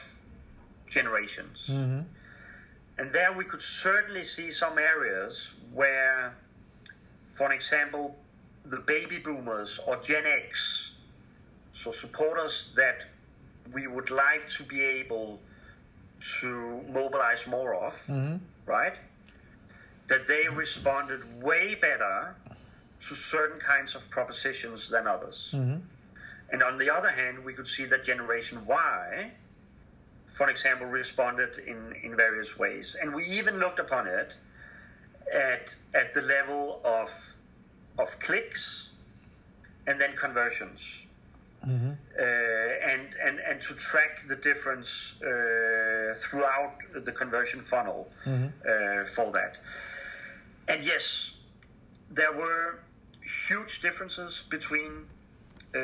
generations. 0.89 1.65
And 1.67 3.11
there 3.11 3.33
we 3.33 3.43
could 3.43 3.61
certainly 3.61 4.23
see 4.23 4.51
some 4.51 4.77
areas 4.79 5.51
where, 5.73 6.33
for 7.35 7.51
example, 7.51 8.15
the 8.69 8.79
baby 8.79 9.19
boomers 9.19 9.79
or 9.85 9.97
Gen 9.97 10.25
X, 10.25 10.91
so 11.73 11.91
supporters 11.91 12.71
that 12.75 12.97
we 13.73 13.87
would 13.87 14.09
like 14.09 14.47
to 14.57 14.63
be 14.63 14.81
able 14.81 15.39
to 16.39 16.81
mobilize 16.89 17.45
more 17.47 17.75
of, 17.75 17.93
mm-hmm. 18.07 18.37
right? 18.65 18.93
That 20.07 20.27
they 20.27 20.47
responded 20.47 21.21
way 21.41 21.75
better 21.75 22.35
to 23.07 23.15
certain 23.15 23.59
kinds 23.59 23.95
of 23.95 24.09
propositions 24.09 24.89
than 24.89 25.07
others. 25.07 25.51
Mm-hmm. 25.53 25.79
And 26.51 26.63
on 26.63 26.77
the 26.77 26.89
other 26.89 27.09
hand, 27.09 27.43
we 27.43 27.53
could 27.53 27.67
see 27.67 27.85
that 27.85 28.05
Generation 28.05 28.65
Y, 28.65 29.31
for 30.35 30.49
example, 30.49 30.87
responded 30.87 31.59
in, 31.59 31.93
in 32.03 32.15
various 32.15 32.57
ways. 32.57 32.95
And 32.99 33.13
we 33.13 33.25
even 33.25 33.57
looked 33.59 33.79
upon 33.79 34.07
it 34.07 34.33
at, 35.33 35.75
at 35.93 36.13
the 36.13 36.21
level 36.21 36.81
of, 36.83 37.09
of 37.97 38.19
clicks 38.19 38.89
and 39.87 39.99
then 39.99 40.15
conversions. 40.15 40.81
Uh, 42.19 42.21
and, 42.21 43.15
and, 43.25 43.39
and 43.39 43.59
to 43.61 43.73
track 43.73 44.23
the 44.27 44.35
difference 44.35 45.13
uh, 45.21 46.13
throughout 46.19 46.75
the 47.03 47.11
conversion 47.11 47.63
funnel 47.63 48.07
uh, 48.69 49.05
for 49.15 49.31
that. 49.31 49.57
And 50.67 50.83
yes, 50.83 51.31
there 52.11 52.31
were 52.33 52.79
huge 53.47 53.81
differences 53.81 54.43
between 54.49 55.05
uh, 55.73 55.79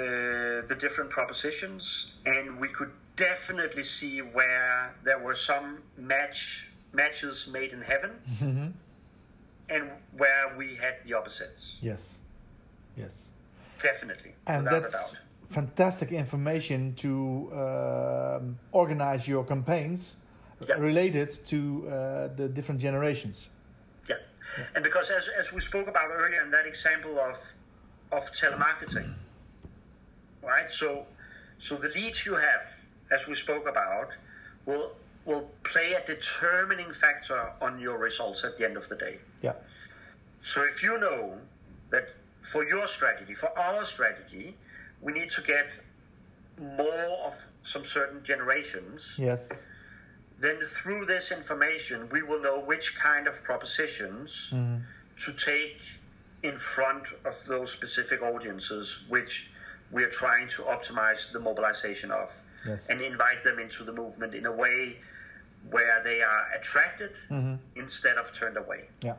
the 0.67 0.77
different 0.79 1.09
propositions, 1.09 2.11
and 2.25 2.59
we 2.59 2.67
could 2.67 2.91
definitely 3.15 3.83
see 3.83 4.19
where 4.19 4.93
there 5.03 5.19
were 5.19 5.35
some 5.35 5.79
match 5.97 6.67
matches 6.93 7.47
made 7.51 7.71
in 7.71 7.81
heaven, 7.81 8.70
and 9.71 9.89
where 10.17 10.53
we 10.57 10.75
had 10.75 10.95
the 11.05 11.13
opposites. 11.13 11.77
Yes. 11.81 12.19
Yes. 12.97 13.31
Definitely, 13.81 14.33
And 14.45 14.67
that's 14.67 15.15
fantastic 15.49 16.11
information 16.11 16.93
to 16.95 17.49
um, 17.53 18.59
organize 18.71 19.27
your 19.27 19.43
campaigns 19.43 20.17
Yeah. 20.67 20.75
related 20.77 21.29
to 21.51 21.57
uh, 21.57 21.91
the 22.39 22.47
different 22.47 22.79
generations. 22.81 23.49
Yeah. 24.07 24.17
And 24.75 24.83
because 24.83 25.09
as, 25.09 25.27
as 25.39 25.51
we 25.51 25.61
spoke 25.61 25.87
about 25.87 26.07
earlier 26.11 26.43
in 26.43 26.51
that 26.51 26.67
example 26.67 27.17
of 27.19 27.37
of 28.11 28.23
telemarketing, 28.41 29.09
right? 30.43 30.69
So 30.69 30.87
so 31.67 31.75
the 31.77 31.89
leads 31.97 32.19
you 32.27 32.35
have, 32.35 32.63
as 33.09 33.25
we 33.27 33.35
spoke 33.35 33.65
about, 33.73 34.09
will 34.67 34.87
will 35.25 35.49
play 35.63 35.93
a 35.93 36.05
determining 36.05 36.93
factor 36.93 37.51
on 37.61 37.79
your 37.79 37.97
results 37.97 38.43
at 38.43 38.57
the 38.57 38.65
end 38.65 38.77
of 38.77 38.87
the 38.89 38.95
day. 38.95 39.17
Yeah. 39.41 39.53
So 40.41 40.63
if 40.63 40.81
you 40.81 40.97
know 40.99 41.37
that 41.91 42.09
for 42.41 42.67
your 42.67 42.87
strategy, 42.87 43.33
for 43.35 43.57
our 43.57 43.85
strategy, 43.85 44.55
we 45.01 45.13
need 45.13 45.29
to 45.31 45.41
get 45.41 45.67
more 46.59 47.17
of 47.25 47.33
some 47.63 47.85
certain 47.85 48.23
generations, 48.23 49.01
Yes. 49.17 49.67
then 50.39 50.59
through 50.81 51.05
this 51.05 51.31
information, 51.31 52.09
we 52.09 52.23
will 52.23 52.41
know 52.41 52.59
which 52.59 52.95
kind 52.95 53.27
of 53.27 53.41
propositions 53.43 54.49
mm-hmm. 54.51 54.77
to 55.23 55.33
take 55.33 55.79
in 56.43 56.57
front 56.57 57.03
of 57.25 57.35
those 57.47 57.71
specific 57.71 58.23
audiences, 58.23 59.03
which 59.09 59.49
we 59.91 60.03
are 60.03 60.09
trying 60.09 60.47
to 60.49 60.63
optimize 60.63 61.31
the 61.31 61.39
mobilization 61.39 62.11
of, 62.11 62.31
Yes. 62.65 62.89
and 62.89 63.01
invite 63.01 63.43
them 63.43 63.59
into 63.59 63.83
the 63.83 63.91
movement 63.91 64.33
in 64.35 64.45
a 64.45 64.51
way 64.51 64.97
where 65.69 66.01
they 66.03 66.21
are 66.21 66.47
attracted 66.57 67.17
instead 67.75 68.17
of 68.17 68.31
turned 68.33 68.57
away. 68.57 68.89
Yeah. 69.03 69.15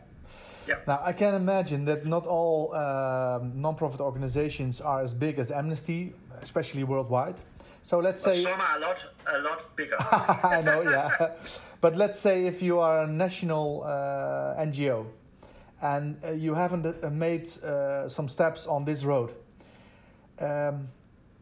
Yeah. 0.68 0.76
Now 0.87 1.00
I 1.02 1.12
can 1.12 1.35
imagine 1.35 1.85
that 1.87 2.07
not 2.07 2.26
all 2.26 2.74
um, 2.74 3.61
non-profit 3.61 4.00
organizations 4.00 4.81
are 4.81 5.02
as 5.02 5.12
big 5.12 5.38
as 5.38 5.50
Amnesty, 5.50 6.12
especially 6.40 6.85
worldwide. 6.85 7.37
So 7.83 7.98
let's 7.98 8.22
say 8.22 8.44
Some 8.44 8.61
are 8.61 8.76
a 8.76 8.81
lot, 8.81 9.05
a 9.26 9.38
lot 9.40 9.76
bigger. 9.76 9.96
I 10.00 10.62
know, 10.64 10.83
yeah. 10.83 11.33
but 11.81 11.96
let's 11.96 12.18
say 12.18 12.46
if 12.46 12.62
you 12.62 12.78
are 12.78 13.02
a 13.02 13.07
national 13.07 13.83
uh, 13.85 14.62
NGO 14.62 15.07
and 15.83 16.16
uh, 16.24 16.31
you 16.31 16.55
haven't 16.55 16.87
uh, 16.87 17.11
made 17.11 17.50
uh, 17.62 18.09
some 18.09 18.28
steps 18.28 18.66
on 18.68 18.85
this 18.85 19.02
road, 19.02 19.33
um, 20.40 20.88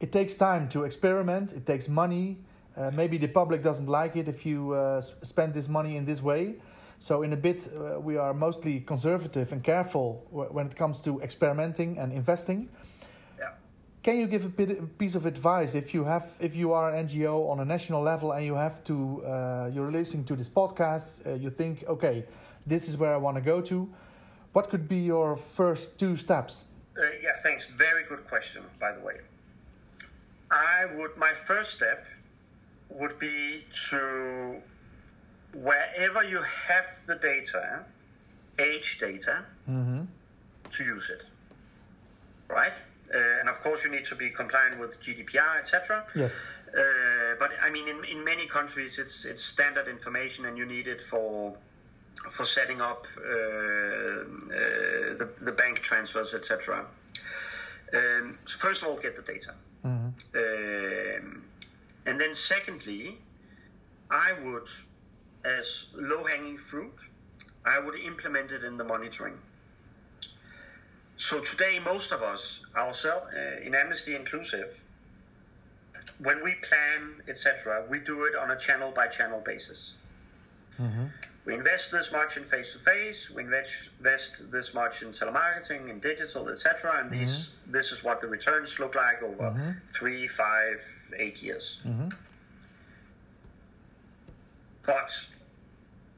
it 0.01 0.13
takes 0.13 0.35
time 0.37 0.69
to 0.71 0.85
experiment, 0.85 1.53
it 1.53 1.67
takes 1.67 1.89
money, 1.89 2.39
Uh, 2.77 2.91
maybe 2.95 3.19
the 3.19 3.29
public 3.29 3.63
doesn't 3.63 3.89
like 3.89 4.17
it 4.17 4.29
if 4.29 4.47
you 4.47 4.73
uh, 4.73 5.01
spend 5.01 5.55
this 5.55 5.69
money 5.69 5.97
in 5.97 6.05
this 6.05 6.23
way. 6.23 6.55
So 6.99 7.23
in 7.23 7.33
a 7.33 7.37
bit, 7.37 7.67
uh, 7.67 7.99
we 7.99 8.19
are 8.19 8.35
mostly 8.35 8.81
conservative 8.81 9.53
and 9.53 9.65
careful 9.65 10.27
when 10.31 10.67
it 10.67 10.77
comes 10.77 11.01
to 11.03 11.21
experimenting 11.21 11.99
and 11.99 12.13
investing. 12.13 12.69
Yeah. 13.39 13.53
Can 14.03 14.19
you 14.19 14.27
give 14.27 14.45
a, 14.45 14.49
bit, 14.49 14.71
a 14.71 14.83
piece 14.83 15.15
of 15.15 15.25
advice 15.25 15.75
if 15.75 15.95
you 15.95 16.05
have 16.05 16.37
if 16.41 16.55
you 16.55 16.73
are 16.73 16.95
an 16.95 17.09
NGO 17.09 17.51
on 17.51 17.61
a 17.61 17.65
national 17.65 18.03
level 18.03 18.33
and 18.33 18.45
you 18.45 18.55
have 18.55 18.85
to 18.85 19.25
uh, 19.25 19.71
you're 19.73 19.91
listening 19.91 20.25
to 20.25 20.37
this 20.37 20.49
podcast, 20.49 21.27
uh, 21.27 21.35
you 21.35 21.49
think 21.49 21.85
okay, 21.89 22.25
this 22.67 22.87
is 22.87 22.99
where 22.99 23.15
I 23.15 23.17
want 23.17 23.37
to 23.39 23.41
go 23.43 23.63
to. 23.63 23.89
What 24.53 24.69
could 24.69 24.87
be 24.87 24.99
your 24.99 25.39
first 25.57 25.99
two 25.99 26.17
steps? 26.17 26.65
Uh, 26.99 27.03
yeah, 27.23 27.37
thanks. 27.43 27.67
Very 27.79 28.05
good 28.05 28.27
question, 28.27 28.63
by 28.79 28.93
the 28.93 29.01
way. 29.01 29.21
I 30.51 30.85
would 30.97 31.17
my 31.17 31.33
first 31.47 31.73
step 31.73 32.05
would 32.91 33.19
be 33.19 33.65
to 33.91 34.57
wherever 35.55 36.23
you 36.23 36.41
have 36.43 36.87
the 37.07 37.17
data, 37.17 37.85
age 38.59 38.99
data, 38.99 39.45
mm-hmm. 39.69 40.03
to 40.71 40.85
use 40.85 41.11
it. 41.11 41.23
Right? 42.49 42.73
Uh, 43.13 43.19
and 43.41 43.49
of 43.49 43.61
course, 43.63 43.85
you 43.85 43.91
need 43.91 44.05
to 44.05 44.15
be 44.15 44.31
compliant 44.31 44.79
with 44.79 45.01
GDPR, 45.03 45.59
etc. 45.61 46.05
Yes. 46.15 46.49
Uh, 46.69 47.35
but 47.39 47.51
I 47.61 47.71
mean, 47.71 47.89
in, 47.89 48.05
in 48.05 48.25
many 48.25 48.47
countries, 48.47 48.99
it's 48.99 49.25
it's 49.25 49.43
standard 49.43 49.89
information, 49.89 50.47
and 50.47 50.57
you 50.57 50.65
need 50.65 50.87
it 50.87 51.01
for 51.11 51.57
for 52.31 52.45
setting 52.45 52.81
up 52.81 53.07
uh, 53.19 53.23
uh 53.23 54.25
the 55.19 55.29
the 55.41 55.53
bank 55.53 55.81
transfers, 55.81 56.35
etc. 56.35 56.87
Um, 57.93 58.39
so 58.47 58.59
first 58.59 58.83
of 58.83 58.89
all, 58.89 58.97
get 58.99 59.17
the 59.17 59.23
data, 59.23 59.55
mm-hmm. 59.85 61.27
um, 61.27 61.43
and 62.07 62.21
then 62.21 62.35
secondly, 62.35 63.19
I 64.11 64.33
would 64.45 64.69
as 65.45 65.87
low 65.95 66.25
hanging 66.25 66.59
fruit, 66.59 66.95
I 67.65 67.79
would 67.79 67.95
implement 67.95 68.51
it 68.53 68.65
in 68.65 68.77
the 68.77 68.85
monitoring. 68.85 69.39
So 71.17 71.41
today, 71.41 71.79
most 71.79 72.13
of 72.13 72.23
us, 72.23 72.61
ourselves, 72.77 73.27
uh, 73.35 73.61
in 73.65 73.75
Amnesty 73.75 74.17
Inclusive, 74.17 74.75
when 76.19 76.43
we 76.43 76.55
plan, 76.55 77.23
etc., 77.29 77.85
we 77.89 77.99
do 77.99 78.25
it 78.25 78.35
on 78.35 78.51
a 78.51 78.59
channel 78.59 78.91
by 78.91 79.07
channel 79.07 79.41
basis. 79.41 79.95
Mm-hmm. 80.79 81.07
We 81.51 81.57
invest 81.57 81.91
this 81.91 82.13
much 82.13 82.37
in 82.37 82.45
face 82.45 82.75
to 82.75 82.79
face. 82.79 83.29
We 83.29 83.43
invest, 83.43 84.53
this 84.53 84.73
much 84.73 85.03
in 85.03 85.09
telemarketing, 85.09 85.91
in 85.91 85.99
digital, 85.99 86.49
etc. 86.49 87.01
And 87.01 87.11
these, 87.11 87.33
mm-hmm. 87.33 87.73
this 87.73 87.91
is 87.91 88.05
what 88.05 88.21
the 88.21 88.29
returns 88.29 88.79
look 88.79 88.95
like 88.95 89.21
over 89.21 89.51
mm-hmm. 89.51 89.71
three, 89.93 90.29
five, 90.29 90.81
eight 91.19 91.43
years. 91.43 91.79
Mm-hmm. 91.85 92.11
But 94.87 95.11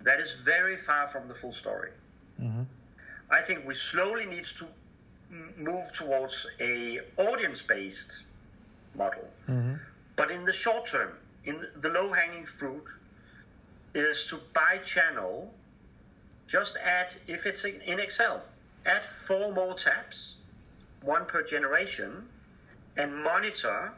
that 0.03 0.21
is 0.21 0.35
very 0.45 0.77
far 0.77 1.09
from 1.09 1.29
the 1.29 1.35
full 1.35 1.55
story. 1.55 1.93
Mm-hmm. 2.39 2.65
I 3.31 3.41
think 3.41 3.67
we 3.67 3.75
slowly 3.75 4.27
need 4.27 4.45
to 4.59 4.67
move 5.57 5.95
towards 5.95 6.47
a 6.61 7.01
audience-based 7.17 8.19
model. 8.95 9.25
Mm-hmm. 9.49 9.77
But 10.15 10.31
in 10.31 10.45
the 10.45 10.53
short 10.53 10.89
term, 10.89 11.13
in 11.47 11.67
the 11.81 11.89
low-hanging 11.89 12.45
fruit 12.45 12.85
is 13.95 14.27
to 14.29 14.41
by 14.55 14.79
channel, 14.85 15.53
just 16.49 16.77
add 16.77 17.09
if 17.27 17.47
it's 17.47 17.65
in 17.65 18.01
Excel, 18.01 18.43
add 18.87 19.05
four 19.27 19.53
more 19.53 19.75
tabs, 19.75 20.37
one 21.03 21.25
per 21.27 21.43
generation, 21.43 22.27
and 22.97 23.23
monitor 23.23 23.93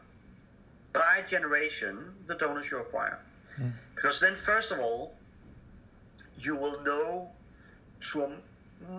by 0.92 1.22
generation 1.28 2.14
the 2.26 2.34
donors 2.34 2.70
you 2.70 2.78
acquire. 2.78 3.18
Mm. 3.60 3.72
Because 3.94 4.20
then, 4.20 4.36
first 4.44 4.70
of 4.70 4.78
all, 4.78 5.14
you 6.38 6.56
will 6.56 6.80
know 6.82 7.28
to 8.12 8.24
a 8.24 8.30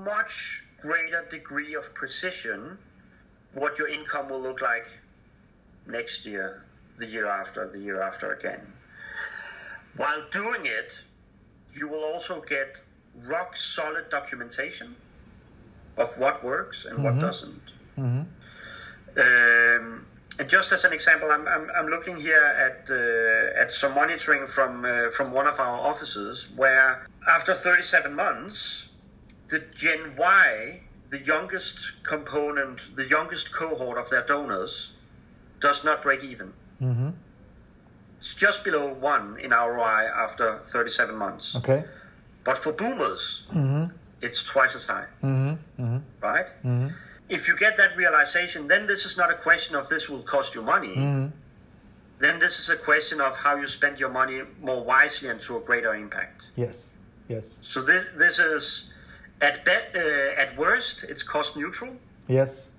much 0.04 0.64
greater 0.82 1.26
degree 1.30 1.76
of 1.76 1.94
precision 1.94 2.78
what 3.54 3.78
your 3.78 3.88
income 3.88 4.30
will 4.30 4.42
look 4.42 4.62
like 4.62 4.88
next 5.88 6.26
year, 6.26 6.64
the 6.98 7.06
year 7.06 7.28
after, 7.28 7.70
the 7.70 7.80
year 7.80 8.02
after 8.02 8.34
again. 8.34 8.62
While 9.98 10.24
doing 10.32 10.66
it, 10.66 10.92
you 11.74 11.88
will 11.88 12.04
also 12.04 12.42
get 12.42 12.82
rock 13.24 13.56
solid 13.56 14.10
documentation 14.10 14.96
of 15.98 16.18
what 16.18 16.44
works 16.44 16.86
and 16.86 16.96
mm-hmm. 16.96 17.04
what 17.04 17.20
doesn't. 17.20 17.62
Mm-hmm. 17.98 18.22
Um, 19.18 20.06
and 20.38 20.50
just 20.50 20.74
as 20.74 20.84
an 20.84 20.92
example, 20.92 21.32
I'm, 21.32 21.48
I'm, 21.48 21.70
I'm 21.78 21.88
looking 21.88 22.18
here 22.18 22.44
at 22.44 22.90
uh, 22.92 23.62
at 23.62 23.72
some 23.72 23.96
monitoring 23.96 24.46
from 24.48 24.84
uh, 24.84 25.10
from 25.12 25.32
one 25.32 25.48
of 25.48 25.60
our 25.60 25.80
offices 25.80 26.50
where 26.56 27.08
after 27.30 27.56
37 27.56 28.14
months, 28.14 28.90
the 29.48 29.64
Gen 29.74 30.16
Y, 30.18 30.82
the 31.10 31.20
youngest 31.20 31.78
component, 32.04 32.82
the 32.98 33.08
youngest 33.08 33.54
cohort 33.54 33.98
of 33.98 34.10
their 34.10 34.26
donors, 34.26 34.92
does 35.62 35.86
not 35.86 36.04
break 36.04 36.22
even. 36.24 36.52
Mm-hmm. 36.82 37.10
It's 38.20 38.34
just 38.34 38.64
below 38.64 38.94
one 38.94 39.40
in 39.40 39.52
ROI 39.52 40.10
after 40.16 40.60
37 40.68 41.16
months. 41.16 41.56
Okay. 41.56 41.84
But 42.44 42.58
for 42.58 42.72
boomers, 42.72 43.44
mm-hmm. 43.50 43.86
it's 44.22 44.44
twice 44.44 44.76
as 44.76 44.86
high. 44.86 45.06
Mm-hmm. 45.24 45.84
mm-hmm. 45.84 45.98
Right? 46.22 46.46
Mm-hmm. 46.64 46.88
If 47.28 47.48
you 47.48 47.58
get 47.58 47.78
that 47.78 47.98
realization, 47.98 48.68
then 48.68 48.86
this 48.86 49.04
is 49.04 49.18
not 49.18 49.32
a 49.32 49.36
question 49.36 49.76
of 49.76 49.90
this 49.90 50.10
will 50.10 50.22
cost 50.22 50.54
you 50.54 50.62
money. 50.62 50.96
Mm-hmm. 50.96 51.28
Then 52.20 52.40
this 52.40 52.60
is 52.60 52.70
a 52.70 52.78
question 52.78 53.20
of 53.20 53.36
how 53.36 53.56
you 53.56 53.68
spend 53.68 54.00
your 54.00 54.10
money 54.10 54.42
more 54.62 54.84
wisely 54.84 55.30
and 55.30 55.42
to 55.42 55.58
a 55.58 55.60
greater 55.60 55.96
impact. 55.96 56.46
Yes. 56.56 56.94
Yes. 57.28 57.60
So 57.64 57.82
this 57.82 58.06
this 58.16 58.40
is 58.40 58.90
at 59.42 59.68
uh, 59.68 60.42
at 60.42 60.56
worst 60.58 61.04
it's 61.04 61.24
cost 61.24 61.58
neutral. 61.58 61.94
Yes. 62.28 62.72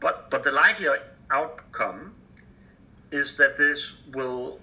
But 0.00 0.30
but 0.30 0.44
the 0.44 0.52
likely 0.52 0.88
outcome 1.30 2.14
is 3.12 3.36
that 3.36 3.56
this 3.56 3.94
will 4.12 4.58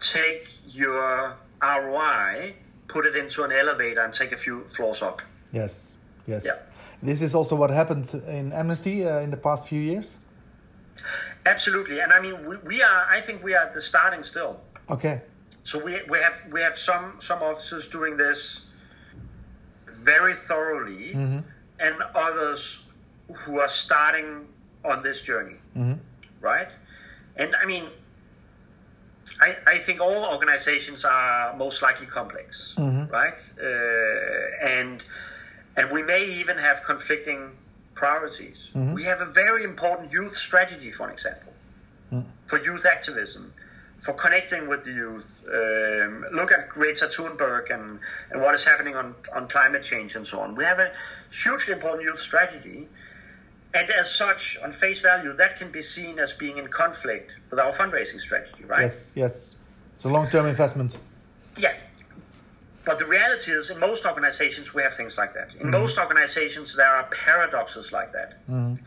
take 0.00 0.48
your 0.66 1.36
ROI, 1.62 2.54
put 2.88 3.06
it 3.06 3.16
into 3.16 3.44
an 3.44 3.52
elevator, 3.52 4.00
and 4.00 4.12
take 4.12 4.32
a 4.32 4.36
few 4.36 4.64
floors 4.68 5.02
up. 5.02 5.22
Yes. 5.52 5.96
Yes. 6.26 6.44
Yeah. 6.46 6.56
This 7.02 7.22
is 7.22 7.34
also 7.34 7.56
what 7.56 7.70
happened 7.70 8.12
in 8.26 8.52
Amnesty 8.52 9.06
uh, 9.06 9.20
in 9.20 9.30
the 9.30 9.36
past 9.36 9.66
few 9.66 9.80
years. 9.80 10.16
Absolutely, 11.46 12.00
and 12.00 12.12
I 12.12 12.20
mean 12.20 12.46
we, 12.46 12.56
we 12.58 12.82
are. 12.82 13.06
I 13.08 13.20
think 13.22 13.42
we 13.42 13.54
are 13.54 13.64
at 13.64 13.74
the 13.74 13.80
starting 13.80 14.22
still. 14.22 14.60
Okay. 14.90 15.22
So 15.64 15.82
we, 15.82 16.00
we 16.08 16.18
have 16.18 16.34
we 16.52 16.60
have 16.60 16.76
some 16.76 17.18
some 17.20 17.42
officers 17.42 17.88
doing 17.88 18.16
this 18.16 18.60
very 20.02 20.34
thoroughly, 20.34 21.14
mm-hmm. 21.14 21.38
and 21.78 21.94
others 22.14 22.82
who 23.34 23.60
are 23.60 23.68
starting 23.68 24.46
on 24.84 25.02
this 25.02 25.22
journey, 25.22 25.56
mm-hmm. 25.76 25.94
right? 26.40 26.68
And 27.36 27.56
I 27.62 27.64
mean, 27.64 27.88
I, 29.40 29.56
I 29.66 29.78
think 29.78 30.00
all 30.00 30.24
organizations 30.24 31.04
are 31.04 31.56
most 31.56 31.82
likely 31.82 32.06
complex, 32.06 32.74
mm-hmm. 32.76 33.10
right? 33.10 33.40
Uh, 33.62 34.66
and 34.66 35.02
and 35.76 35.90
we 35.90 36.02
may 36.02 36.24
even 36.24 36.58
have 36.58 36.82
conflicting 36.84 37.52
priorities. 37.94 38.70
Mm-hmm. 38.74 38.94
We 38.94 39.04
have 39.04 39.20
a 39.20 39.26
very 39.26 39.64
important 39.64 40.12
youth 40.12 40.36
strategy, 40.36 40.90
for 40.90 41.10
example, 41.10 41.52
mm. 42.12 42.24
for 42.46 42.62
youth 42.62 42.84
activism 42.84 43.52
for 44.00 44.14
connecting 44.14 44.68
with 44.68 44.84
the 44.84 44.92
youth. 44.92 45.30
Um, 45.46 46.24
look 46.32 46.52
at 46.52 46.68
Greta 46.70 47.06
Thunberg 47.06 47.72
and, 47.72 47.98
and 48.30 48.40
what 48.40 48.54
is 48.54 48.64
happening 48.64 48.96
on, 48.96 49.14
on 49.34 49.48
climate 49.48 49.82
change 49.82 50.14
and 50.16 50.26
so 50.26 50.40
on. 50.40 50.54
We 50.54 50.64
have 50.64 50.78
a 50.78 50.90
hugely 51.42 51.74
important 51.74 52.04
youth 52.04 52.18
strategy. 52.18 52.88
And 53.72 53.88
as 53.90 54.12
such, 54.12 54.58
on 54.64 54.72
face 54.72 55.00
value, 55.00 55.32
that 55.34 55.58
can 55.58 55.70
be 55.70 55.82
seen 55.82 56.18
as 56.18 56.32
being 56.32 56.58
in 56.58 56.66
conflict 56.68 57.36
with 57.50 57.60
our 57.60 57.72
fundraising 57.72 58.18
strategy, 58.18 58.64
right? 58.64 58.82
Yes, 58.82 59.12
yes. 59.14 59.56
It's 59.94 60.04
a 60.04 60.08
long 60.08 60.28
term 60.28 60.46
investment. 60.46 60.98
Yeah. 61.56 61.74
But 62.84 62.98
the 62.98 63.06
reality 63.06 63.52
is, 63.52 63.70
in 63.70 63.78
most 63.78 64.06
organizations, 64.06 64.74
we 64.74 64.82
have 64.82 64.94
things 64.96 65.16
like 65.16 65.34
that. 65.34 65.50
In 65.54 65.60
mm-hmm. 65.60 65.70
most 65.70 65.98
organizations, 65.98 66.74
there 66.74 66.88
are 66.88 67.04
paradoxes 67.24 67.92
like 67.92 68.12
that. 68.12 68.44
Mm-hmm. 68.50 68.82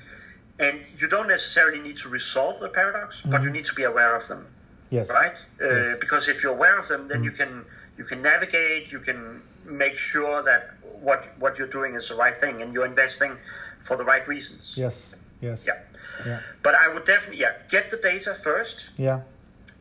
And 0.59 0.81
you 0.97 1.07
don't 1.07 1.27
necessarily 1.27 1.79
need 1.79 1.97
to 1.99 2.09
resolve 2.09 2.59
the 2.59 2.69
paradox, 2.69 3.19
mm-hmm. 3.19 3.31
but 3.31 3.43
you 3.43 3.51
need 3.51 3.65
to 3.65 3.73
be 3.73 3.83
aware 3.83 4.15
of 4.15 4.27
them. 4.27 4.47
Yes. 4.89 5.09
Right? 5.09 5.35
Uh, 5.61 5.69
yes. 5.69 5.97
Because 5.99 6.27
if 6.27 6.43
you're 6.43 6.51
aware 6.51 6.77
of 6.77 6.87
them, 6.87 7.07
then 7.07 7.21
mm. 7.21 7.25
you 7.25 7.31
can 7.31 7.65
you 7.97 8.03
can 8.03 8.21
navigate. 8.21 8.91
You 8.91 8.99
can 8.99 9.41
make 9.65 9.97
sure 9.97 10.43
that 10.43 10.71
what 10.99 11.33
what 11.39 11.57
you're 11.57 11.73
doing 11.79 11.95
is 11.95 12.09
the 12.09 12.15
right 12.15 12.39
thing, 12.39 12.61
and 12.61 12.73
you're 12.73 12.85
investing 12.85 13.37
for 13.83 13.97
the 13.97 14.03
right 14.03 14.27
reasons. 14.27 14.73
Yes. 14.75 15.15
Yes. 15.41 15.65
Yeah. 15.67 15.79
Yeah. 16.25 16.39
But 16.61 16.75
I 16.75 16.93
would 16.93 17.05
definitely 17.05 17.39
yeah 17.39 17.53
get 17.69 17.91
the 17.91 17.97
data 17.97 18.37
first. 18.43 18.85
Yeah. 18.97 19.21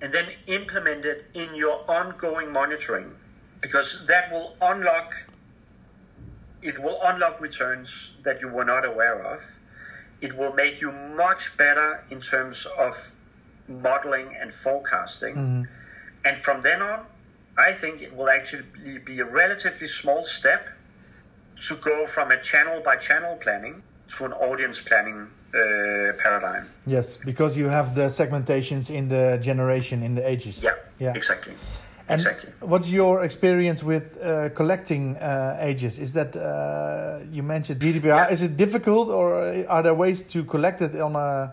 And 0.01 0.13
then 0.13 0.27
implement 0.47 1.05
it 1.05 1.27
in 1.35 1.55
your 1.55 1.89
ongoing 1.89 2.53
monitoring, 2.53 3.13
because 3.61 4.05
that 4.09 4.33
will 4.33 4.57
unlock. 4.61 5.15
It 6.61 6.79
will 6.81 6.99
unlock 7.05 7.41
returns 7.41 8.13
that 8.25 8.41
you 8.41 8.49
were 8.49 8.65
not 8.65 8.85
aware 8.85 9.23
of. 9.23 9.41
It 10.21 10.37
will 10.37 10.53
make 10.53 10.81
you 10.81 10.93
much 10.93 11.57
better 11.57 12.05
in 12.11 12.21
terms 12.21 12.67
of 12.79 12.97
modeling 13.69 14.35
and 14.41 14.53
forecasting. 14.53 15.35
Mm-hmm. 15.35 15.63
And 16.25 16.41
from 16.43 16.63
then 16.63 16.83
on, 16.83 17.07
I 17.59 17.73
think 17.73 18.03
it 18.03 18.15
will 18.15 18.29
actually 18.29 18.65
be 19.05 19.21
a 19.21 19.25
relatively 19.25 19.89
small 19.89 20.25
step 20.25 20.69
to 21.67 21.77
go 21.77 22.07
from 22.07 22.31
a 22.31 22.41
channel 22.41 22.81
by 22.85 22.97
channel 22.97 23.37
planning 23.37 23.83
to 24.17 24.25
an 24.25 24.33
audience 24.33 24.81
planning 24.81 25.29
uh, 25.55 26.13
paradigm. 26.23 26.67
Yes, 26.87 27.17
because 27.17 27.57
you 27.57 27.69
have 27.69 27.95
the 27.95 28.07
segmentations 28.09 28.91
in 28.91 29.09
the 29.09 29.39
generation, 29.41 30.03
in 30.03 30.15
the 30.15 30.27
ages. 30.27 30.63
Yeah, 30.63 30.75
yeah. 30.99 31.15
exactly. 31.15 31.55
And 32.09 32.21
exactly. 32.21 32.51
what's 32.61 32.91
your 32.91 33.25
experience 33.25 33.83
with 33.83 34.21
uh, 34.21 34.49
collecting 34.51 35.17
uh, 35.17 35.57
ages? 35.61 35.99
Is 35.99 36.13
that 36.15 36.37
uh, 36.37 37.25
you 37.31 37.43
mentioned 37.43 37.81
GDPR? 37.81 38.05
Yeah. 38.05 38.31
Is 38.31 38.43
it 38.43 38.57
difficult, 38.57 39.09
or 39.09 39.67
are 39.69 39.83
there 39.83 39.95
ways 39.95 40.23
to 40.33 40.45
collect 40.45 40.83
it 40.83 41.01
on 41.01 41.15
a 41.17 41.53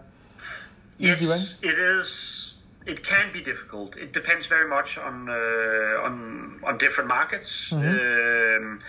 easy 0.97 1.25
yes, 1.25 1.29
way? 1.29 1.69
it 1.69 1.77
is. 1.77 2.53
It 2.85 3.03
can 3.03 3.31
be 3.31 3.41
difficult. 3.41 3.95
It 3.95 4.13
depends 4.13 4.47
very 4.47 4.67
much 4.67 4.97
on 4.97 5.29
uh, 5.29 6.05
on 6.05 6.59
on 6.63 6.77
different 6.77 7.09
markets. 7.09 7.71
Mm 7.71 7.81
-hmm. 7.81 8.57
um, 8.57 8.81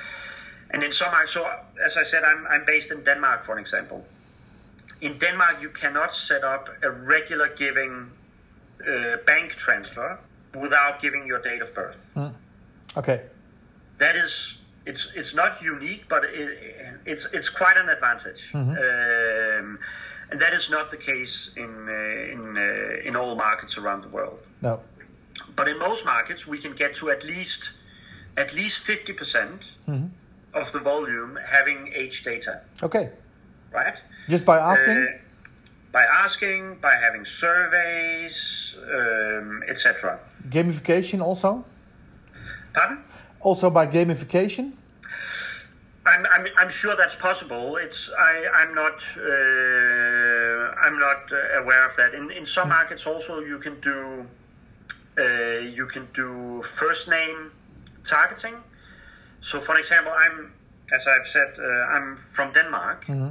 and 0.73 0.83
in 0.83 0.93
some 0.93 1.13
so 1.27 1.51
as 1.85 1.97
I 1.97 2.05
said, 2.05 2.23
I'm 2.25 2.47
I'm 2.47 2.65
based 2.65 2.91
in 2.91 3.03
Denmark, 3.05 3.45
for 3.45 3.53
an 3.53 3.59
example. 3.59 4.05
In 5.01 5.19
Denmark, 5.19 5.63
you 5.63 5.71
cannot 5.71 6.15
set 6.15 6.45
up 6.45 6.69
a 6.83 6.91
regular 6.91 7.49
giving 7.57 8.11
uh, 8.87 9.17
bank 9.27 9.53
transfer 9.53 10.19
without 10.55 11.01
giving 11.01 11.27
your 11.27 11.41
date 11.41 11.63
of 11.63 11.75
birth. 11.75 11.97
Mm. 12.17 12.35
Okay. 12.97 13.23
That 13.99 14.17
is, 14.17 14.59
it's 14.87 15.09
it's 15.15 15.35
not 15.35 15.63
unique, 15.63 16.05
but 16.09 16.25
it, 16.25 16.49
it's 17.07 17.27
it's 17.33 17.49
quite 17.49 17.77
an 17.77 17.89
advantage. 17.89 18.43
Mm-hmm. 18.53 18.71
Um, 18.71 19.79
and 20.31 20.41
that 20.41 20.55
is 20.55 20.71
not 20.71 20.91
the 20.91 20.97
case 20.97 21.51
in 21.57 21.89
uh, 21.89 22.33
in 22.33 22.57
uh, 22.57 23.09
in 23.09 23.17
all 23.17 23.35
markets 23.35 23.77
around 23.77 24.03
the 24.03 24.09
world. 24.09 24.39
No. 24.61 24.81
But 25.57 25.69
in 25.69 25.79
most 25.79 26.05
markets, 26.05 26.47
we 26.47 26.59
can 26.59 26.75
get 26.75 26.95
to 26.97 27.11
at 27.11 27.25
least 27.25 27.71
at 28.37 28.55
least 28.55 28.81
fifty 28.81 29.13
percent 29.13 29.61
mm-hmm. 29.89 30.07
Of 30.55 30.71
the 30.73 30.79
volume 30.79 31.39
having 31.47 31.93
age 31.95 32.25
data. 32.25 32.61
Okay. 32.83 33.11
Right. 33.73 33.95
Just 34.29 34.45
by 34.45 34.59
asking. 34.59 34.97
Uh, 34.97 35.19
by 35.93 36.05
asking, 36.05 36.77
by 36.77 36.95
having 36.95 37.25
surveys, 37.25 38.77
um, 38.95 39.63
etc. 39.69 40.21
Gamification 40.49 41.21
also. 41.21 41.65
Pardon? 42.73 43.03
Also 43.41 43.71
by 43.71 43.87
gamification. 43.87 44.73
I'm, 46.07 46.27
I'm, 46.33 46.47
I'm 46.57 46.71
sure 46.71 46.97
that's 46.97 47.17
possible. 47.17 47.77
It's 47.77 48.11
I 48.19 48.47
I'm 48.55 48.75
not 48.75 48.99
uh, 49.17 50.87
I'm 50.87 50.99
not 50.99 51.31
uh, 51.31 51.63
aware 51.63 51.89
of 51.89 51.97
that. 51.97 52.15
In 52.15 52.31
in 52.31 52.47
some 52.47 52.67
mm. 52.67 52.77
markets 52.77 53.07
also 53.07 53.41
you 53.41 53.59
can 53.59 53.79
do 53.81 54.27
uh, 55.19 55.61
you 55.79 55.87
can 55.87 56.09
do 56.15 56.63
first 56.63 57.09
name 57.09 57.53
targeting. 58.05 58.55
So 59.41 59.61
for 59.61 59.77
example, 59.77 60.13
I'm 60.13 60.53
as 60.93 61.07
I've 61.07 61.29
said 61.29 61.55
uh, 61.59 61.95
I'm 61.95 62.17
from 62.35 62.53
Denmark. 62.53 63.07
Mm-hmm 63.07 63.31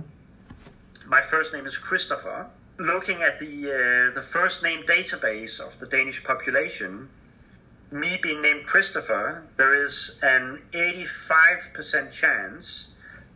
my 1.10 1.22
first 1.22 1.54
name 1.54 1.66
is 1.66 1.78
Christopher. 1.78 2.48
Looking 2.78 3.22
at 3.24 3.40
the 3.40 3.54
uh, 3.72 4.16
the 4.16 4.22
first 4.22 4.64
name 4.64 4.84
database 4.86 5.60
of 5.60 5.78
the 5.80 5.88
Danish 5.88 6.24
population, 6.24 7.10
me 7.92 8.18
being 8.22 8.42
named 8.42 8.66
Christopher, 8.66 9.44
there 9.58 9.74
is 9.84 10.18
an 10.22 10.62
85% 10.72 12.12
chance 12.12 12.88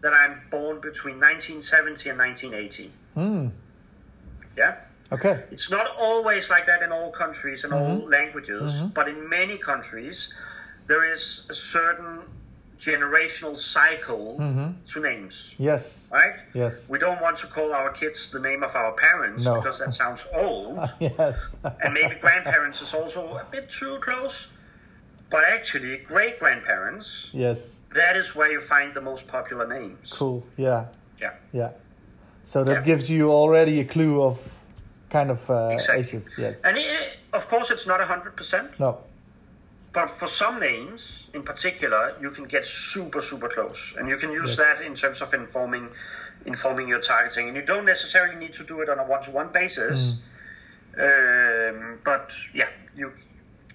that 0.02 0.14
I'm 0.14 0.42
born 0.50 0.80
between 0.80 1.16
1970 1.20 2.10
and 2.10 2.20
1980. 2.20 2.92
Mm. 3.18 3.52
Yeah. 4.56 4.76
Okay. 5.12 5.44
It's 5.52 5.70
not 5.70 5.88
always 5.98 6.50
like 6.50 6.66
that 6.68 6.82
in 6.82 6.92
all 6.92 7.12
countries 7.12 7.64
and 7.64 7.74
mm-hmm. 7.74 8.02
all 8.02 8.10
languages, 8.10 8.72
mm-hmm. 8.72 8.88
but 8.88 9.10
in 9.10 9.28
many 9.28 9.58
countries, 9.58 10.30
there 10.88 11.04
is 11.12 11.42
a 11.50 11.54
certain 11.54 12.22
generational 12.84 13.58
cycle 13.58 14.38
mm-hmm. 14.40 14.72
to 14.86 15.00
names. 15.00 15.54
Yes. 15.58 16.08
Right? 16.12 16.36
Yes. 16.54 16.90
We 16.90 17.00
don't 17.00 17.22
want 17.22 17.38
to 17.40 17.48
call 17.48 17.74
our 17.74 17.92
kids 17.92 18.30
the 18.32 18.40
name 18.40 18.64
of 18.64 18.76
our 18.76 18.92
parents 18.94 19.46
no. 19.46 19.56
because 19.56 19.80
that 19.80 19.94
sounds 20.02 20.22
old. 20.34 20.78
yes. 21.00 21.38
and 21.64 21.94
maybe 21.94 22.16
grandparents 22.16 22.82
is 22.82 22.94
also 22.94 23.38
a 23.38 23.46
bit 23.52 23.70
too 23.70 23.98
close. 24.02 24.48
But 25.30 25.46
actually, 25.46 25.98
great 25.98 26.40
grandparents. 26.40 27.30
Yes. 27.32 27.80
That 27.96 28.16
is 28.16 28.36
where 28.36 28.52
you 28.52 28.62
find 28.62 28.94
the 28.94 29.02
most 29.02 29.28
popular 29.28 29.68
names. 29.68 30.12
Cool. 30.12 30.46
Yeah. 30.58 30.86
Yeah. 31.20 31.34
Yeah. 31.52 31.72
So 32.44 32.64
that 32.64 32.74
yeah. 32.74 32.82
gives 32.82 33.10
you 33.10 33.32
already 33.32 33.80
a 33.80 33.86
clue 33.86 34.22
of 34.22 34.38
kind 35.10 35.32
of 35.32 35.50
uh, 35.50 35.70
exactly. 35.74 36.04
ages. 36.04 36.30
Yes. 36.38 36.62
And 36.64 36.78
it, 36.78 37.18
of 37.32 37.48
course, 37.48 37.72
it's 37.72 37.88
not 37.88 38.02
hundred 38.02 38.36
percent. 38.36 38.78
No. 38.80 39.00
But 39.94 40.10
for 40.10 40.28
some 40.28 40.60
names 40.60 41.28
in 41.34 41.44
particular, 41.44 42.16
you 42.20 42.32
can 42.32 42.46
get 42.46 42.66
super, 42.66 43.22
super 43.22 43.48
close. 43.48 43.94
And 43.98 44.10
you 44.10 44.18
can 44.18 44.32
use 44.32 44.50
yes. 44.50 44.58
that 44.58 44.82
in 44.82 44.96
terms 44.96 45.22
of 45.22 45.34
informing 45.34 45.90
informing 46.46 46.88
your 46.90 47.00
targeting. 47.00 47.48
And 47.48 47.56
you 47.56 47.62
don't 47.64 47.86
necessarily 47.86 48.36
need 48.36 48.54
to 48.56 48.64
do 48.64 48.82
it 48.82 48.90
on 48.90 49.00
a 49.00 49.04
one 49.04 49.24
to 49.24 49.32
one 49.32 49.50
basis. 49.54 50.16
Mm. 50.98 51.70
Um, 51.80 52.00
but 52.04 52.32
yeah, 52.54 52.70
you 52.96 53.14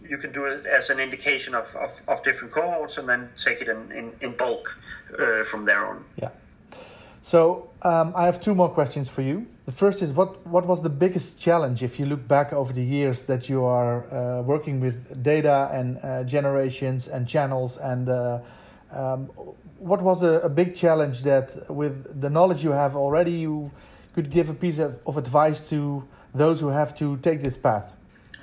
you 0.08 0.18
can 0.18 0.32
do 0.32 0.44
it 0.46 0.66
as 0.66 0.90
an 0.90 1.00
indication 1.00 1.54
of, 1.54 1.74
of, 1.76 1.90
of 2.08 2.22
different 2.24 2.52
cohorts 2.52 2.98
and 2.98 3.08
then 3.08 3.28
take 3.36 3.60
it 3.60 3.68
in, 3.68 3.90
in, 3.92 4.12
in 4.20 4.36
bulk 4.36 4.76
uh, 5.18 5.44
from 5.44 5.64
there 5.64 5.86
on. 5.86 6.04
Yeah. 6.16 6.30
So 7.28 7.68
um, 7.82 8.14
I 8.16 8.24
have 8.24 8.40
two 8.40 8.54
more 8.54 8.70
questions 8.70 9.06
for 9.10 9.20
you. 9.20 9.46
The 9.66 9.72
first 9.72 10.00
is 10.00 10.12
what 10.12 10.46
what 10.46 10.64
was 10.66 10.80
the 10.80 10.94
biggest 11.04 11.38
challenge 11.38 11.82
if 11.82 12.00
you 12.00 12.06
look 12.06 12.26
back 12.26 12.54
over 12.54 12.72
the 12.72 12.82
years 12.82 13.24
that 13.24 13.50
you 13.50 13.64
are 13.64 13.96
uh, 14.06 14.40
working 14.40 14.80
with 14.80 15.22
data 15.22 15.68
and 15.70 15.98
uh, 15.98 16.24
generations 16.24 17.06
and 17.06 17.28
channels 17.28 17.76
and 17.76 18.08
uh, 18.08 18.38
um, 18.92 19.26
what 19.90 20.00
was 20.00 20.22
a, 20.22 20.40
a, 20.40 20.48
big 20.48 20.74
challenge 20.74 21.22
that 21.24 21.70
with 21.70 22.18
the 22.22 22.30
knowledge 22.30 22.64
you 22.64 22.72
have 22.72 22.96
already 22.96 23.32
you 23.32 23.70
could 24.14 24.30
give 24.30 24.48
a 24.48 24.54
piece 24.54 24.78
of, 24.78 24.98
of 25.06 25.18
advice 25.18 25.60
to 25.68 26.02
those 26.34 26.58
who 26.62 26.68
have 26.68 26.94
to 26.94 27.18
take 27.18 27.42
this 27.42 27.58
path? 27.58 27.92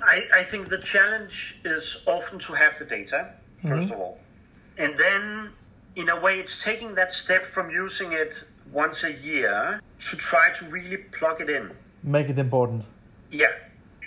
I, 0.00 0.22
I 0.32 0.44
think 0.44 0.68
the 0.68 0.82
challenge 0.94 1.58
is 1.64 1.96
often 2.06 2.38
to 2.38 2.52
have 2.52 2.78
the 2.78 2.84
data 2.84 3.32
1st 3.64 3.68
mm-hmm. 3.68 3.92
of 3.94 3.98
all, 3.98 4.18
and 4.78 4.96
then 4.96 5.50
in 5.96 6.08
a 6.08 6.20
way 6.20 6.38
it's 6.38 6.62
taking 6.62 6.94
that 6.94 7.10
step 7.10 7.44
from 7.46 7.68
using 7.68 8.12
it 8.12 8.44
once 8.72 9.04
a 9.04 9.12
year 9.12 9.80
to 10.10 10.16
try 10.16 10.50
to 10.58 10.64
really 10.66 10.96
plug 10.96 11.40
it 11.40 11.50
in. 11.50 11.70
Make 12.02 12.28
it 12.28 12.38
important. 12.38 12.84
Yeah. 13.30 13.48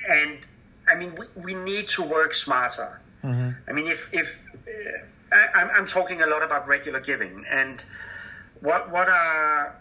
And 0.10 0.40
I 0.88 0.96
mean, 0.96 1.16
we, 1.16 1.26
we 1.36 1.54
need 1.54 1.88
to 1.90 2.04
work 2.04 2.34
smarter. 2.34 3.02
Mm-hmm. 3.24 3.70
I 3.70 3.74
mean, 3.74 3.88
if, 3.88 4.10
if 4.12 4.28
uh, 4.68 5.36
I, 5.36 5.62
I'm, 5.62 5.70
I'm 5.72 5.88
talking 5.88 6.22
a 6.22 6.28
lot 6.28 6.44
about 6.44 6.68
regular 6.68 7.00
giving 7.00 7.46
and 7.50 7.84
what, 8.62 8.92
what 8.92 9.08
are 9.10 9.80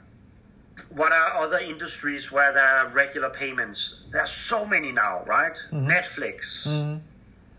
what 0.90 1.12
are 1.12 1.36
other 1.36 1.58
industries 1.58 2.30
where 2.32 2.52
there 2.52 2.64
are 2.64 2.88
regular 2.88 3.30
payments? 3.30 3.94
There's 4.10 4.30
so 4.30 4.64
many 4.64 4.92
now, 4.92 5.22
right? 5.24 5.56
Mm-hmm. 5.72 5.88
Netflix, 5.88 6.66
mm-hmm. 6.66 6.98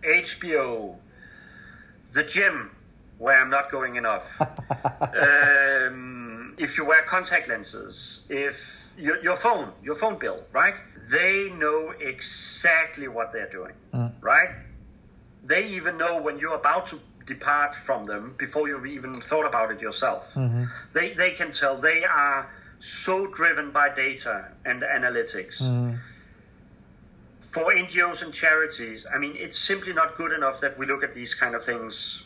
HBO, 0.04 0.96
the 2.14 2.24
gym, 2.24 2.72
where 3.18 3.40
I'm 3.40 3.50
not 3.50 3.72
going 3.72 3.98
enough. 3.98 4.24
um, 4.40 6.19
if 6.60 6.78
you 6.78 6.84
wear 6.84 7.02
contact 7.04 7.48
lenses, 7.48 8.20
if 8.28 8.90
your, 8.98 9.24
your 9.24 9.38
phone, 9.38 9.72
your 9.82 9.96
phone 9.96 10.20
bill, 10.20 10.44
right? 10.52 10.76
They 11.10 11.50
know 11.52 11.94
exactly 12.00 13.08
what 13.08 13.32
they're 13.32 13.50
doing, 13.50 13.74
mm. 13.94 14.12
right? 14.20 14.50
They 15.46 15.68
even 15.68 15.98
know 15.98 16.22
when 16.22 16.38
you're 16.38 16.56
about 16.56 16.88
to 16.88 17.00
depart 17.26 17.76
from 17.86 18.06
them 18.06 18.36
before 18.38 18.68
you've 18.68 18.86
even 18.86 19.22
thought 19.22 19.46
about 19.46 19.72
it 19.72 19.80
yourself. 19.80 20.28
Mm-hmm. 20.36 20.66
They, 20.94 21.14
they 21.14 21.32
can 21.32 21.52
tell 21.52 21.78
they 21.78 22.04
are 22.04 22.50
so 22.82 23.28
driven 23.28 23.72
by 23.72 23.90
data 23.90 24.50
and 24.66 24.82
analytics. 24.82 25.62
Mm. 25.62 25.98
For 27.54 27.74
NGOs 27.74 28.22
and 28.22 28.34
charities, 28.34 29.06
I 29.12 29.18
mean, 29.18 29.36
it's 29.36 29.58
simply 29.58 29.94
not 29.94 30.18
good 30.18 30.34
enough 30.34 30.60
that 30.60 30.78
we 30.78 30.86
look 30.86 31.04
at 31.04 31.14
these 31.14 31.34
kind 31.34 31.56
of 31.56 31.64
things 31.64 32.24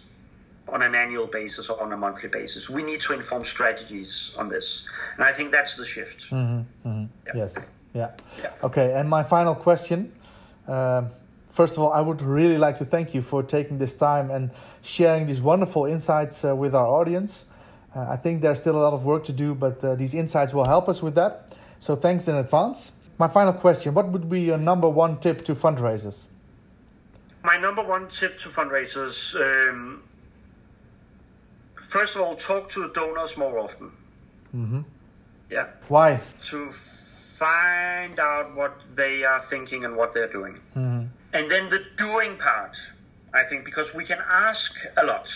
on 0.67 0.81
an 0.81 0.95
annual 0.95 1.27
basis 1.27 1.69
or 1.69 1.81
on 1.81 1.91
a 1.91 1.97
monthly 1.97 2.29
basis. 2.29 2.69
We 2.69 2.83
need 2.83 3.01
to 3.01 3.13
inform 3.13 3.43
strategies 3.43 4.31
on 4.37 4.49
this, 4.49 4.83
and 5.15 5.25
I 5.25 5.31
think 5.31 5.51
that's 5.51 5.75
the 5.75 5.85
shift. 5.85 6.25
Mm-hmm, 6.31 6.87
mm-hmm. 6.87 7.05
Yeah. 7.27 7.31
Yes. 7.35 7.69
Yeah. 7.93 8.11
yeah. 8.41 8.51
Okay. 8.63 8.93
And 8.93 9.09
my 9.09 9.23
final 9.23 9.55
question. 9.55 10.11
Uh, 10.67 11.03
first 11.51 11.73
of 11.73 11.79
all, 11.79 11.91
I 11.91 12.01
would 12.01 12.21
really 12.21 12.57
like 12.57 12.77
to 12.79 12.85
thank 12.85 13.13
you 13.13 13.21
for 13.21 13.43
taking 13.43 13.77
this 13.77 13.97
time 13.97 14.31
and 14.31 14.51
sharing 14.81 15.27
these 15.27 15.41
wonderful 15.41 15.85
insights 15.85 16.43
uh, 16.43 16.55
with 16.55 16.73
our 16.73 16.87
audience. 16.87 17.45
Uh, 17.95 18.07
I 18.09 18.17
think 18.17 18.41
there's 18.41 18.59
still 18.59 18.75
a 18.75 18.83
lot 18.83 18.93
of 18.93 19.03
work 19.03 19.23
to 19.25 19.33
do, 19.33 19.53
but 19.53 19.83
uh, 19.83 19.95
these 19.95 20.13
insights 20.13 20.53
will 20.53 20.65
help 20.65 20.89
us 20.89 21.03
with 21.03 21.15
that. 21.15 21.53
So 21.79 21.95
thanks 21.95 22.27
in 22.27 22.35
advance. 22.35 22.93
My 23.19 23.27
final 23.27 23.53
question 23.53 23.93
What 23.93 24.07
would 24.09 24.29
be 24.29 24.41
your 24.41 24.57
number 24.57 24.89
one 24.89 25.19
tip 25.19 25.45
to 25.45 25.53
fundraisers? 25.53 26.27
My 27.43 27.57
number 27.57 27.83
one 27.83 28.07
tip 28.07 28.39
to 28.39 28.49
fundraisers 28.49 29.35
um, 29.35 30.01
first 31.93 32.15
of 32.15 32.21
all, 32.21 32.35
talk 32.35 32.69
to 32.71 32.89
donors 32.93 33.37
more 33.37 33.59
often. 33.59 33.91
Mm-hmm. 34.55 34.81
Yeah. 35.51 35.67
Why? 35.87 36.19
To 36.49 36.73
find 37.37 38.19
out 38.19 38.55
what 38.55 38.75
they 38.95 39.23
are 39.23 39.45
thinking 39.49 39.85
and 39.85 39.95
what 39.95 40.13
they're 40.13 40.31
doing. 40.31 40.55
Mm-hmm. 40.75 41.05
And 41.33 41.51
then 41.51 41.69
the 41.69 41.85
doing 41.97 42.37
part, 42.37 42.75
I 43.33 43.43
think, 43.43 43.63
because 43.63 43.93
we 43.93 44.05
can 44.05 44.19
ask 44.27 44.73
a 44.97 45.05
lot, 45.05 45.29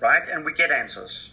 right? 0.00 0.22
And 0.28 0.44
we 0.44 0.52
get 0.52 0.72
answers. 0.72 1.30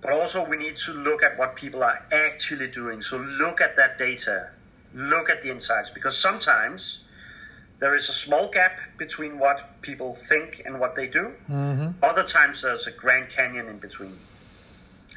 But 0.00 0.12
also, 0.12 0.46
we 0.46 0.56
need 0.56 0.76
to 0.86 0.92
look 0.92 1.22
at 1.24 1.36
what 1.36 1.56
people 1.56 1.82
are 1.82 2.04
actually 2.12 2.68
doing. 2.68 3.02
So, 3.02 3.16
look 3.16 3.60
at 3.60 3.74
that 3.76 3.98
data, 3.98 4.50
look 4.94 5.30
at 5.30 5.42
the 5.42 5.50
insights, 5.50 5.90
because 5.90 6.16
sometimes 6.16 6.98
there 7.80 7.94
is 7.94 8.08
a 8.08 8.12
small 8.12 8.48
gap 8.48 8.78
between 8.98 9.38
what 9.38 9.80
people 9.82 10.18
think 10.28 10.62
and 10.64 10.78
what 10.80 10.94
they 10.94 11.06
do. 11.06 11.32
Mm-hmm. 11.50 11.90
Other 12.02 12.24
times, 12.24 12.62
there's 12.62 12.86
a 12.86 12.92
Grand 12.92 13.30
Canyon 13.30 13.68
in 13.68 13.78
between. 13.78 14.18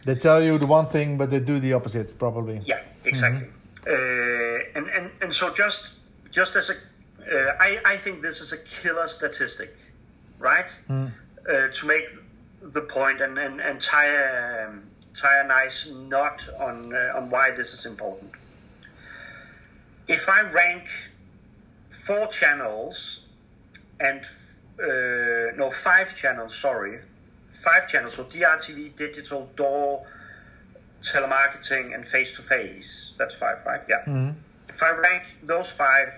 They 0.06 0.16
tell 0.16 0.42
you 0.42 0.58
the 0.58 0.68
one 0.68 0.88
thing, 0.88 1.18
but 1.18 1.30
they 1.30 1.40
do 1.40 1.60
the 1.60 1.74
opposite, 1.74 2.18
probably. 2.18 2.62
Yeah, 2.66 2.82
exactly. 3.04 3.48
Mm-hmm. 3.48 3.54
Uh, 3.88 4.78
and, 4.78 4.90
and 4.90 5.12
and 5.22 5.34
so 5.34 5.54
just 5.54 5.92
just 6.32 6.56
as 6.56 6.70
a, 6.70 6.74
uh, 6.74 7.56
I 7.60 7.80
I 7.86 7.98
think 7.98 8.22
this 8.22 8.42
is 8.42 8.52
a 8.52 8.58
killer 8.58 9.08
statistic, 9.08 9.74
right? 10.40 10.66
Mm. 10.90 11.12
Uh, 11.50 11.68
to 11.70 11.88
make 11.88 12.08
the 12.62 12.82
point 12.82 13.22
and 13.22 13.38
and, 13.38 13.62
and 13.62 13.82
tie 13.82 14.08
a, 14.08 14.68
um, 14.68 14.84
tie 15.16 15.40
a 15.40 15.48
nice 15.48 15.88
knot 15.88 16.42
on 16.60 16.94
uh, 16.94 17.18
on 17.18 17.30
why 17.30 17.52
this 17.52 17.74
is 17.74 17.86
important. 17.86 18.32
If 20.08 20.28
I 20.28 20.42
rank 20.42 20.86
four 22.08 22.28
channels 22.28 23.20
and 24.00 24.22
uh, 24.82 25.56
no 25.58 25.70
five 25.84 26.16
channels, 26.16 26.58
sorry, 26.58 27.00
five 27.64 27.88
channels, 27.88 28.14
so 28.16 28.24
DRTV, 28.24 28.96
digital, 28.96 29.50
door, 29.58 30.08
telemarketing, 31.04 31.94
and 31.94 32.08
face 32.08 32.34
to 32.38 32.42
face. 32.42 33.12
That's 33.20 33.36
five, 33.36 33.58
right? 33.66 33.82
Yeah. 33.90 33.98
Mm-hmm. 34.08 34.40
If 34.70 34.82
I 34.82 34.92
rank 34.92 35.24
those 35.44 35.70
five 35.70 36.14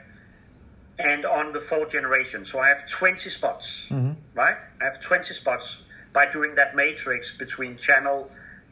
and 0.99 1.25
on 1.25 1.53
the 1.53 1.61
fourth 1.61 1.91
generation, 1.91 2.45
so 2.45 2.59
I 2.59 2.67
have 2.67 2.87
20 2.87 3.29
spots, 3.29 3.87
mm-hmm. 3.89 4.11
right? 4.35 4.57
I 4.81 4.83
have 4.83 4.99
20 4.99 5.33
spots 5.33 5.77
by 6.13 6.31
doing 6.31 6.55
that 6.55 6.75
matrix 6.75 7.35
between 7.37 7.77
channel 7.77 8.29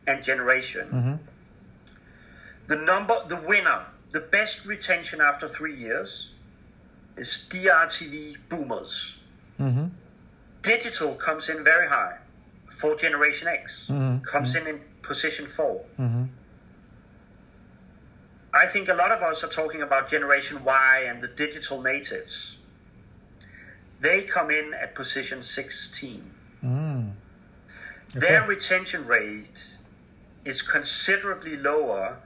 and 0.07 0.23
generation. 0.23 0.87
Mm-hmm. 0.87 1.15
The 2.67 2.75
number, 2.75 3.23
the 3.27 3.37
winner, 3.37 3.85
the 4.11 4.19
best 4.19 4.65
retention 4.65 5.21
after 5.21 5.47
three 5.47 5.77
years 5.77 6.29
is 7.17 7.45
DRTV 7.49 8.37
boomers. 8.49 9.15
Mm-hmm. 9.59 9.87
Digital 10.61 11.15
comes 11.15 11.49
in 11.49 11.63
very 11.63 11.87
high 11.87 12.17
for 12.69 12.95
Generation 12.95 13.47
X, 13.47 13.87
mm-hmm. 13.89 14.23
comes 14.23 14.53
mm-hmm. 14.53 14.67
in 14.67 14.75
in 14.75 14.81
position 15.01 15.47
4 15.47 15.85
mm-hmm. 15.99 16.23
I 18.53 18.65
think 18.65 18.89
a 18.89 18.93
lot 18.93 19.11
of 19.11 19.21
us 19.21 19.43
are 19.43 19.49
talking 19.49 19.81
about 19.83 20.09
Generation 20.09 20.63
Y 20.63 21.05
and 21.07 21.21
the 21.21 21.27
digital 21.27 21.81
natives. 21.81 22.57
They 23.99 24.23
come 24.23 24.49
in 24.49 24.73
at 24.73 24.95
position 24.95 25.43
16. 25.43 26.31
Mm. 26.63 27.11
Okay. 28.09 28.19
Their 28.19 28.43
retention 28.47 29.05
rate 29.05 29.61
is 30.45 30.61
considerably 30.61 31.57
lower 31.57 32.17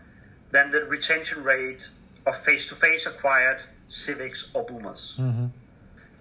than 0.52 0.72
the 0.72 0.86
retention 0.86 1.44
rate 1.44 1.90
of 2.26 2.38
face 2.46 2.70
to 2.70 2.76
face 2.76 3.06
acquired 3.06 3.62
civics 3.92 4.46
or 4.54 4.64
boomers. 4.64 5.16
Mm-hmm. 5.18 5.48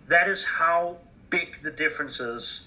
That 0.09 0.29
is 0.29 0.45
how 0.45 0.97
big 1.31 1.57
the 1.63 1.71
difference 1.71 2.21
is 2.21 2.63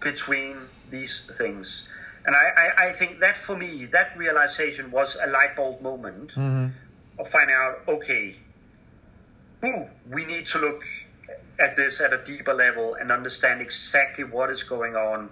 between 0.00 0.58
these 0.90 1.22
things. 1.38 1.86
And 2.26 2.34
I, 2.34 2.38
I, 2.56 2.88
I, 2.88 2.92
think 2.94 3.20
that 3.20 3.36
for 3.36 3.56
me, 3.56 3.84
that 3.86 4.16
realization 4.16 4.90
was 4.90 5.16
a 5.22 5.28
light 5.28 5.56
bulb 5.56 5.82
moment 5.82 6.30
mm-hmm. 6.30 6.68
of 7.18 7.28
finding 7.28 7.54
out, 7.54 7.82
okay, 7.86 8.36
ooh, 9.64 9.86
we 10.10 10.24
need 10.24 10.46
to 10.48 10.58
look 10.58 10.82
at 11.60 11.76
this 11.76 12.00
at 12.00 12.12
a 12.12 12.24
deeper 12.24 12.54
level 12.54 12.94
and 12.94 13.12
understand 13.12 13.60
exactly 13.60 14.24
what 14.24 14.50
is 14.50 14.62
going 14.62 14.96
on 14.96 15.30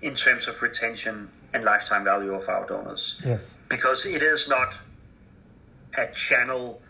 in 0.00 0.14
terms 0.14 0.48
of 0.48 0.60
retention 0.62 1.28
and 1.52 1.64
lifetime 1.64 2.04
value 2.04 2.34
of 2.34 2.48
our 2.48 2.66
donors. 2.66 3.20
Yes. 3.24 3.58
Because 3.68 4.06
it 4.06 4.22
is 4.22 4.48
not 4.48 4.74
a 5.98 6.06
channel 6.12 6.80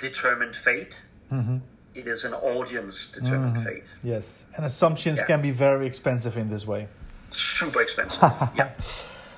determined 0.00 0.56
fate. 0.56 0.96
Mm-hmm. 1.30 1.58
It 1.94 2.06
is 2.06 2.24
an 2.24 2.34
audience 2.34 3.08
determined 3.12 3.56
mm-hmm. 3.56 3.64
fate. 3.64 3.84
Yes. 4.02 4.46
And 4.56 4.64
assumptions 4.64 5.18
yeah. 5.18 5.26
can 5.26 5.42
be 5.42 5.50
very 5.50 5.86
expensive 5.86 6.36
in 6.36 6.48
this 6.48 6.66
way 6.66 6.88
super 7.34 7.82
expensive. 7.82 8.20
yeah. 8.56 8.72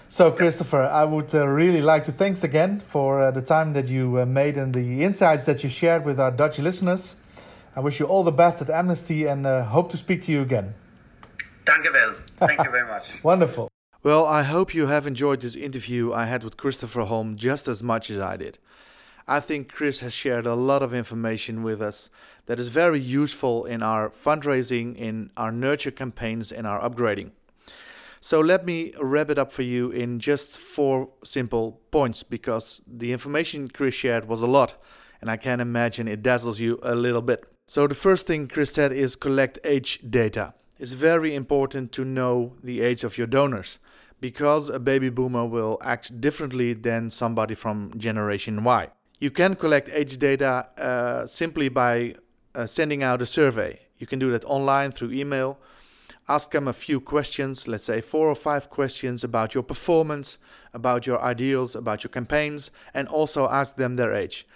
So, 0.09 0.30
Christopher, 0.30 0.82
I 0.82 1.05
would 1.05 1.34
uh, 1.34 1.46
really 1.46 1.82
like 1.82 2.05
to 2.05 2.12
thanks 2.12 2.44
again 2.44 2.80
for 2.80 3.20
uh, 3.20 3.30
the 3.30 3.42
time 3.42 3.72
that 3.72 3.88
you 3.88 4.20
uh, 4.20 4.26
made 4.26 4.57
and 4.57 4.72
the 4.72 5.02
insights 5.02 5.44
that 5.46 5.64
you 5.64 5.70
shared 5.70 6.05
with 6.05 6.20
our 6.20 6.30
Dutch 6.30 6.59
listeners. 6.59 7.16
I 7.74 7.80
wish 7.80 7.98
you 7.98 8.07
all 8.07 8.22
the 8.22 8.32
best 8.32 8.62
at 8.62 8.70
Amnesty 8.70 9.26
and 9.26 9.44
uh, 9.44 9.64
hope 9.64 9.90
to 9.90 9.96
speak 9.96 10.22
to 10.24 10.32
you 10.32 10.42
again. 10.42 10.74
Dank 11.66 11.84
wel. 11.92 12.14
Thank 12.38 12.62
you 12.62 12.70
very 12.70 12.86
much. 12.86 13.07
Wonderful. 13.24 13.68
Well, 14.05 14.26
I 14.26 14.42
hope 14.42 14.74
you 14.74 14.86
have 14.86 15.07
enjoyed 15.07 15.40
this 15.40 15.57
interview 15.57 16.12
I 16.12 16.26
had 16.26 16.44
with 16.44 16.57
Christopher 16.57 17.02
Holm 17.05 17.36
just 17.36 17.66
as 17.66 17.82
much 17.82 18.11
as 18.11 18.20
I 18.20 18.36
did. 18.36 18.59
I 19.26 19.40
think 19.40 19.72
Chris 19.72 20.00
has 20.00 20.12
shared 20.12 20.44
a 20.44 20.54
lot 20.54 20.82
of 20.82 20.92
information 20.92 21.62
with 21.62 21.80
us 21.80 22.10
that 22.44 22.58
is 22.58 22.68
very 22.68 23.00
useful 23.00 23.64
in 23.64 23.82
our 23.82 24.10
fundraising, 24.10 24.94
in 24.96 25.30
our 25.36 25.50
nurture 25.50 25.90
campaigns, 25.90 26.52
and 26.52 26.66
our 26.66 26.78
upgrading. 26.80 27.30
So 28.20 28.40
let 28.40 28.66
me 28.66 28.92
wrap 29.00 29.30
it 29.30 29.38
up 29.38 29.50
for 29.50 29.62
you 29.62 29.90
in 29.90 30.18
just 30.18 30.58
four 30.58 31.08
simple 31.24 31.80
points 31.90 32.22
because 32.22 32.82
the 32.86 33.12
information 33.12 33.68
Chris 33.68 33.94
shared 33.94 34.28
was 34.28 34.42
a 34.42 34.46
lot 34.46 34.76
and 35.20 35.30
I 35.30 35.38
can 35.38 35.60
imagine 35.60 36.06
it 36.06 36.22
dazzles 36.22 36.60
you 36.60 36.78
a 36.82 36.94
little 36.94 37.22
bit. 37.22 37.44
So 37.66 37.86
the 37.86 37.94
first 37.94 38.26
thing 38.26 38.46
Chris 38.46 38.72
said 38.72 38.92
is 38.92 39.16
collect 39.16 39.58
age 39.64 40.00
data. 40.08 40.52
It's 40.78 40.92
very 40.92 41.34
important 41.34 41.92
to 41.92 42.04
know 42.04 42.56
the 42.62 42.82
age 42.82 43.04
of 43.04 43.16
your 43.16 43.26
donors 43.26 43.78
because 44.20 44.68
a 44.68 44.78
baby 44.78 45.08
boomer 45.08 45.46
will 45.46 45.78
act 45.82 46.20
differently 46.20 46.74
than 46.74 47.08
somebody 47.08 47.54
from 47.54 47.92
Generation 47.96 48.64
Y. 48.64 48.88
You 49.18 49.30
can 49.30 49.54
collect 49.54 49.88
age 49.92 50.18
data 50.18 50.68
uh, 50.78 51.26
simply 51.26 51.68
by 51.68 52.14
uh, 52.54 52.66
sending 52.66 53.02
out 53.02 53.22
a 53.22 53.26
survey. 53.26 53.80
You 53.98 54.06
can 54.06 54.18
do 54.18 54.30
that 54.32 54.44
online 54.44 54.90
through 54.92 55.12
email 55.12 55.58
ask 56.28 56.50
them 56.52 56.66
a 56.66 56.72
few 56.72 57.00
questions, 57.00 57.68
let's 57.68 57.84
say 57.84 58.00
four 58.00 58.28
or 58.28 58.34
five 58.34 58.70
questions 58.70 59.22
about 59.24 59.54
your 59.54 59.62
performance, 59.62 60.38
about 60.72 61.06
your 61.06 61.20
ideals, 61.20 61.74
about 61.74 62.02
your 62.02 62.10
campaigns, 62.10 62.70
and 62.92 63.08
also 63.08 63.48
ask 63.48 63.76
them 63.76 63.96
their 63.96 64.14
age. 64.14 64.46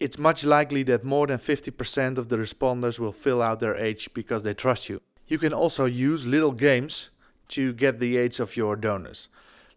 It's 0.00 0.18
much 0.18 0.44
likely 0.44 0.82
that 0.84 1.04
more 1.04 1.26
than 1.26 1.38
50% 1.38 2.18
of 2.18 2.28
the 2.28 2.36
responders 2.36 2.98
will 2.98 3.12
fill 3.12 3.42
out 3.42 3.60
their 3.60 3.76
age 3.76 4.10
because 4.14 4.42
they 4.42 4.54
trust 4.54 4.88
you. 4.88 5.00
You 5.26 5.38
can 5.38 5.52
also 5.52 5.84
use 5.84 6.26
little 6.26 6.52
games 6.52 7.10
to 7.48 7.72
get 7.72 7.98
the 7.98 8.16
age 8.16 8.40
of 8.40 8.56
your 8.56 8.76
donors. 8.76 9.28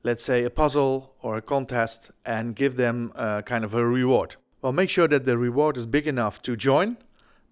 Let's 0.04 0.24
say 0.24 0.44
a 0.44 0.50
puzzle 0.50 1.14
or 1.22 1.38
a 1.38 1.42
contest 1.42 2.12
and 2.26 2.56
give 2.56 2.76
them 2.76 3.12
kind 3.46 3.64
of 3.64 3.76
a 3.76 3.86
reward. 3.86 4.36
Well, 4.62 4.74
make 4.74 4.90
sure 4.90 5.08
that 5.08 5.26
the 5.26 5.38
reward 5.38 5.78
is 5.78 5.86
big 5.86 6.08
enough 6.08 6.42
to 6.44 6.56
join, 6.56 6.98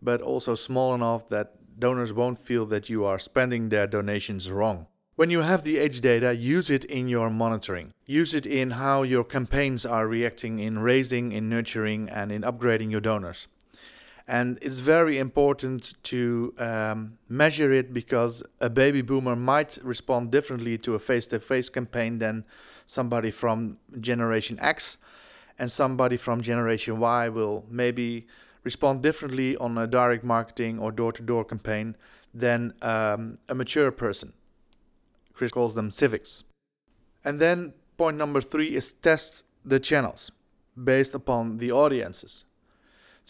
but 0.02 0.22
also 0.22 0.56
small 0.56 0.94
enough 0.96 1.30
that 1.30 1.54
donors 1.80 2.12
won't 2.12 2.40
feel 2.40 2.66
that 2.68 2.90
you 2.90 3.06
are 3.06 3.20
spending 3.20 3.70
their 3.70 3.88
donations 3.88 4.50
wrong. 4.52 4.88
When 5.16 5.30
you 5.30 5.42
have 5.42 5.64
the 5.64 5.78
age 5.78 6.02
data, 6.02 6.34
use 6.34 6.70
it 6.70 6.86
in 6.86 7.08
your 7.08 7.30
monitoring. 7.30 7.94
Use 8.06 8.34
it 8.34 8.46
in 8.46 8.72
how 8.72 9.04
your 9.04 9.24
campaigns 9.24 9.86
are 9.86 10.08
reacting 10.08 10.60
in 10.60 10.80
raising, 10.80 11.32
in 11.32 11.50
nurturing, 11.50 12.10
and 12.10 12.32
in 12.32 12.42
upgrading 12.44 12.90
your 12.90 13.02
donors. 13.02 13.48
And 14.30 14.60
it's 14.62 14.80
very 14.80 15.18
important 15.18 15.96
to 16.04 16.54
um, 16.60 17.18
measure 17.28 17.74
it 17.74 17.92
because 17.92 18.44
a 18.62 18.70
baby 18.70 19.02
boomer 19.02 19.36
might 19.36 19.80
respond 19.82 20.30
differently 20.30 20.78
to 20.78 20.94
a 20.94 21.00
face 21.00 21.26
to 21.28 21.40
face 21.40 21.68
campaign 21.68 22.20
than 22.20 22.46
somebody 22.86 23.32
from 23.32 23.80
Generation 24.00 24.60
X, 24.62 25.00
and 25.58 25.72
somebody 25.72 26.16
from 26.16 26.42
Generation 26.42 27.00
Y 27.00 27.28
will 27.28 27.66
maybe 27.72 28.28
respond 28.64 29.02
differently 29.02 29.58
on 29.58 29.76
a 29.80 29.88
direct 29.88 30.24
marketing 30.24 30.78
or 30.78 30.92
door 30.92 31.12
to 31.14 31.24
door 31.24 31.44
campaign 31.44 31.96
than 32.32 32.76
um, 32.84 33.40
a 33.50 33.56
mature 33.56 33.92
person. 33.92 34.34
Chris 35.34 35.54
calls 35.54 35.74
them 35.74 35.90
civics. 35.90 36.44
And 37.26 37.40
then 37.40 37.74
point 37.98 38.18
number 38.18 38.42
three 38.42 38.76
is 38.76 38.94
test 38.94 39.44
the 39.66 39.80
channels 39.80 40.32
based 40.76 41.16
upon 41.16 41.58
the 41.58 41.72
audiences. 41.72 42.46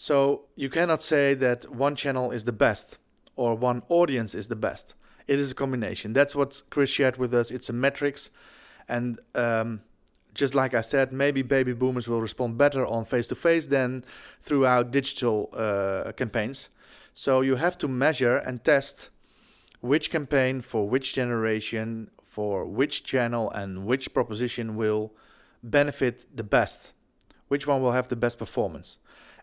So 0.00 0.46
you 0.56 0.70
cannot 0.70 1.02
say 1.02 1.34
that 1.34 1.70
one 1.70 1.94
channel 1.94 2.30
is 2.30 2.44
the 2.44 2.52
best 2.52 2.96
or 3.36 3.54
one 3.54 3.82
audience 3.90 4.34
is 4.34 4.48
the 4.48 4.56
best. 4.56 4.94
It 5.26 5.38
is 5.38 5.52
a 5.52 5.54
combination. 5.54 6.14
That's 6.14 6.34
what 6.34 6.62
Chris 6.70 6.88
shared 6.88 7.18
with 7.18 7.34
us. 7.34 7.50
It's 7.50 7.68
a 7.68 7.74
metrics, 7.74 8.30
and 8.88 9.20
um, 9.34 9.82
just 10.32 10.54
like 10.54 10.72
I 10.72 10.80
said, 10.80 11.12
maybe 11.12 11.42
baby 11.42 11.74
boomers 11.74 12.08
will 12.08 12.22
respond 12.22 12.56
better 12.56 12.86
on 12.86 13.04
face 13.04 13.26
to 13.26 13.34
face 13.34 13.66
than 13.66 14.02
throughout 14.40 14.90
digital 14.90 15.50
uh, 15.52 16.12
campaigns. 16.12 16.70
So 17.12 17.42
you 17.42 17.56
have 17.56 17.76
to 17.82 17.86
measure 17.86 18.36
and 18.38 18.64
test 18.64 19.10
which 19.82 20.10
campaign 20.10 20.62
for 20.62 20.88
which 20.88 21.12
generation, 21.12 22.10
for 22.22 22.64
which 22.64 23.04
channel, 23.04 23.50
and 23.50 23.84
which 23.84 24.14
proposition 24.14 24.76
will 24.76 25.12
benefit 25.62 26.24
the 26.34 26.46
best. 26.56 26.94
which 27.50 27.66
one 27.66 27.82
will 27.82 27.90
have 27.90 28.08
the 28.08 28.16
best 28.16 28.38
performance. 28.38 28.98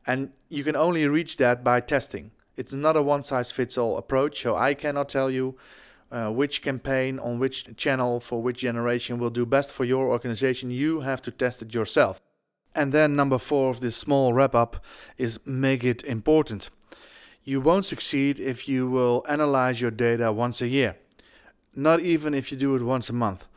And 0.06 0.32
you 0.50 0.64
can 0.64 0.76
only 0.76 1.08
reach 1.08 1.38
that 1.38 1.64
by 1.64 1.82
testing. 1.82 2.32
It's 2.56 2.74
not 2.74 2.98
a 2.98 3.02
one 3.02 3.24
size 3.24 3.52
fits 3.52 3.78
all 3.78 3.98
approach, 3.98 4.42
so 4.42 4.56
I 4.56 4.74
cannot 4.74 5.10
tell 5.10 5.30
you 5.30 5.58
uh, 6.12 6.30
which 6.30 6.62
campaign 6.62 7.20
on 7.20 7.40
which 7.40 7.76
channel 7.78 8.20
for 8.20 8.42
which 8.42 8.60
generation 8.60 9.20
will 9.20 9.30
do 9.30 9.46
best 9.46 9.72
for 9.72 9.86
your 9.86 10.08
organization. 10.08 10.72
You 10.72 11.02
have 11.02 11.22
to 11.24 11.32
test 11.32 11.62
it 11.62 11.74
yourself. 11.74 12.22
And 12.76 12.94
then, 12.94 13.16
number 13.16 13.38
four 13.38 13.70
of 13.70 13.80
this 13.80 13.96
small 13.96 14.34
wrap 14.34 14.56
up 14.56 14.84
is 15.18 15.40
make 15.46 15.84
it 15.84 16.04
important. 16.04 16.70
You 17.44 17.62
won't 17.62 17.86
succeed 17.86 18.40
if 18.40 18.68
you 18.68 18.90
will 18.90 19.26
analyze 19.28 19.82
your 19.82 19.92
data 19.92 20.32
once 20.32 20.62
a 20.62 20.68
year, 20.68 20.98
not 21.76 22.02
even 22.02 22.34
if 22.34 22.52
you 22.52 22.58
do 22.58 22.76
it 22.76 22.84
once 22.84 23.10
a 23.10 23.14
month. 23.14 23.48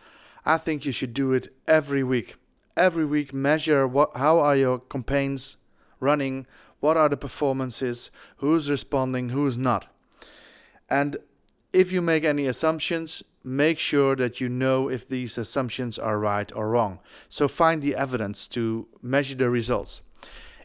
I 0.44 0.58
think 0.58 0.84
you 0.84 0.92
should 0.92 1.12
do 1.12 1.32
it 1.32 1.52
every 1.66 2.02
week. 2.02 2.36
Every 2.76 3.04
week, 3.04 3.34
measure 3.34 3.86
what, 3.86 4.16
how 4.16 4.38
are 4.38 4.56
your 4.56 4.78
campaigns 4.78 5.56
running, 6.00 6.46
what 6.80 6.96
are 6.96 7.08
the 7.08 7.16
performances, 7.16 8.10
who's 8.38 8.68
responding, 8.68 9.28
who's 9.30 9.56
not. 9.56 9.86
And 10.88 11.18
if 11.72 11.92
you 11.92 12.02
make 12.02 12.24
any 12.24 12.46
assumptions, 12.46 13.22
make 13.44 13.78
sure 13.78 14.16
that 14.16 14.40
you 14.40 14.48
know 14.48 14.88
if 14.88 15.08
these 15.08 15.38
assumptions 15.38 15.98
are 15.98 16.18
right 16.18 16.50
or 16.54 16.70
wrong. 16.70 16.98
So 17.28 17.48
find 17.48 17.80
the 17.80 17.94
evidence 17.94 18.48
to 18.48 18.88
measure 19.02 19.36
the 19.36 19.50
results. 19.50 20.02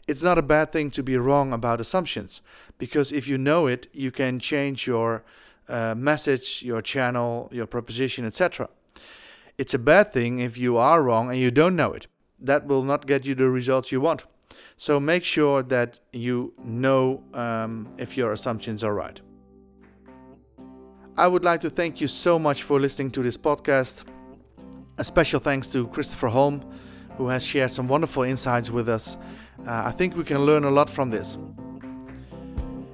It's 0.08 0.22
not 0.22 0.38
a 0.38 0.42
bad 0.42 0.72
thing 0.72 0.90
to 0.92 1.02
be 1.02 1.16
wrong 1.16 1.52
about 1.52 1.80
assumptions 1.80 2.40
because 2.78 3.12
if 3.12 3.26
you 3.26 3.38
know 3.38 3.66
it, 3.66 3.88
you 3.92 4.10
can 4.10 4.38
change 4.38 4.86
your 4.86 5.24
uh, 5.68 5.94
message, 5.96 6.62
your 6.62 6.82
channel, 6.82 7.48
your 7.52 7.66
proposition, 7.66 8.24
etc. 8.24 8.68
It's 9.58 9.74
a 9.74 9.78
bad 9.78 10.12
thing 10.12 10.38
if 10.38 10.56
you 10.56 10.76
are 10.76 11.02
wrong 11.02 11.30
and 11.30 11.38
you 11.38 11.50
don't 11.50 11.74
know 11.74 11.92
it. 11.92 12.06
That 12.38 12.66
will 12.66 12.82
not 12.82 13.06
get 13.06 13.24
you 13.24 13.34
the 13.34 13.48
results 13.48 13.90
you 13.90 14.00
want. 14.00 14.24
So 14.76 15.00
make 15.00 15.24
sure 15.24 15.62
that 15.64 16.00
you 16.12 16.52
know 16.62 17.22
um, 17.34 17.88
if 17.98 18.16
your 18.16 18.32
assumptions 18.32 18.82
are 18.84 18.94
right. 18.94 19.20
I 21.18 21.28
would 21.28 21.44
like 21.44 21.62
to 21.62 21.70
thank 21.70 22.00
you 22.00 22.08
so 22.08 22.38
much 22.38 22.62
for 22.62 22.78
listening 22.78 23.10
to 23.12 23.22
this 23.22 23.38
podcast. 23.38 24.04
A 24.98 25.04
special 25.04 25.40
thanks 25.40 25.66
to 25.68 25.86
Christopher 25.88 26.28
Holm, 26.28 26.62
who 27.16 27.28
has 27.28 27.44
shared 27.44 27.72
some 27.72 27.88
wonderful 27.88 28.22
insights 28.22 28.70
with 28.70 28.88
us. 28.88 29.16
Uh, 29.66 29.84
I 29.86 29.92
think 29.92 30.16
we 30.16 30.24
can 30.24 30.44
learn 30.44 30.64
a 30.64 30.70
lot 30.70 30.90
from 30.90 31.10
this. 31.10 31.38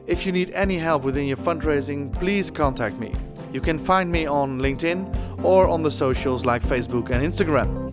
If 0.06 0.26
you 0.26 0.32
need 0.32 0.50
any 0.50 0.78
help 0.78 1.02
within 1.02 1.26
your 1.26 1.36
fundraising, 1.36 2.12
please 2.12 2.50
contact 2.50 2.96
me. 2.98 3.12
You 3.52 3.60
can 3.60 3.78
find 3.78 4.10
me 4.10 4.26
on 4.26 4.58
LinkedIn 4.60 5.44
or 5.44 5.68
on 5.68 5.82
the 5.82 5.90
socials 5.90 6.46
like 6.46 6.62
Facebook 6.62 7.10
and 7.10 7.22
Instagram. 7.22 7.92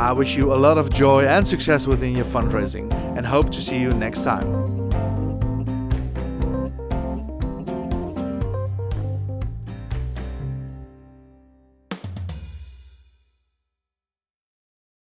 I 0.00 0.12
wish 0.12 0.34
you 0.34 0.54
a 0.54 0.56
lot 0.56 0.78
of 0.78 0.88
joy 0.88 1.26
and 1.26 1.46
success 1.46 1.86
within 1.86 2.16
your 2.16 2.24
fundraising 2.24 2.90
and 3.18 3.26
hope 3.26 3.52
to 3.52 3.60
see 3.60 3.78
you 3.78 3.90
next 3.90 4.24
time. 4.24 4.79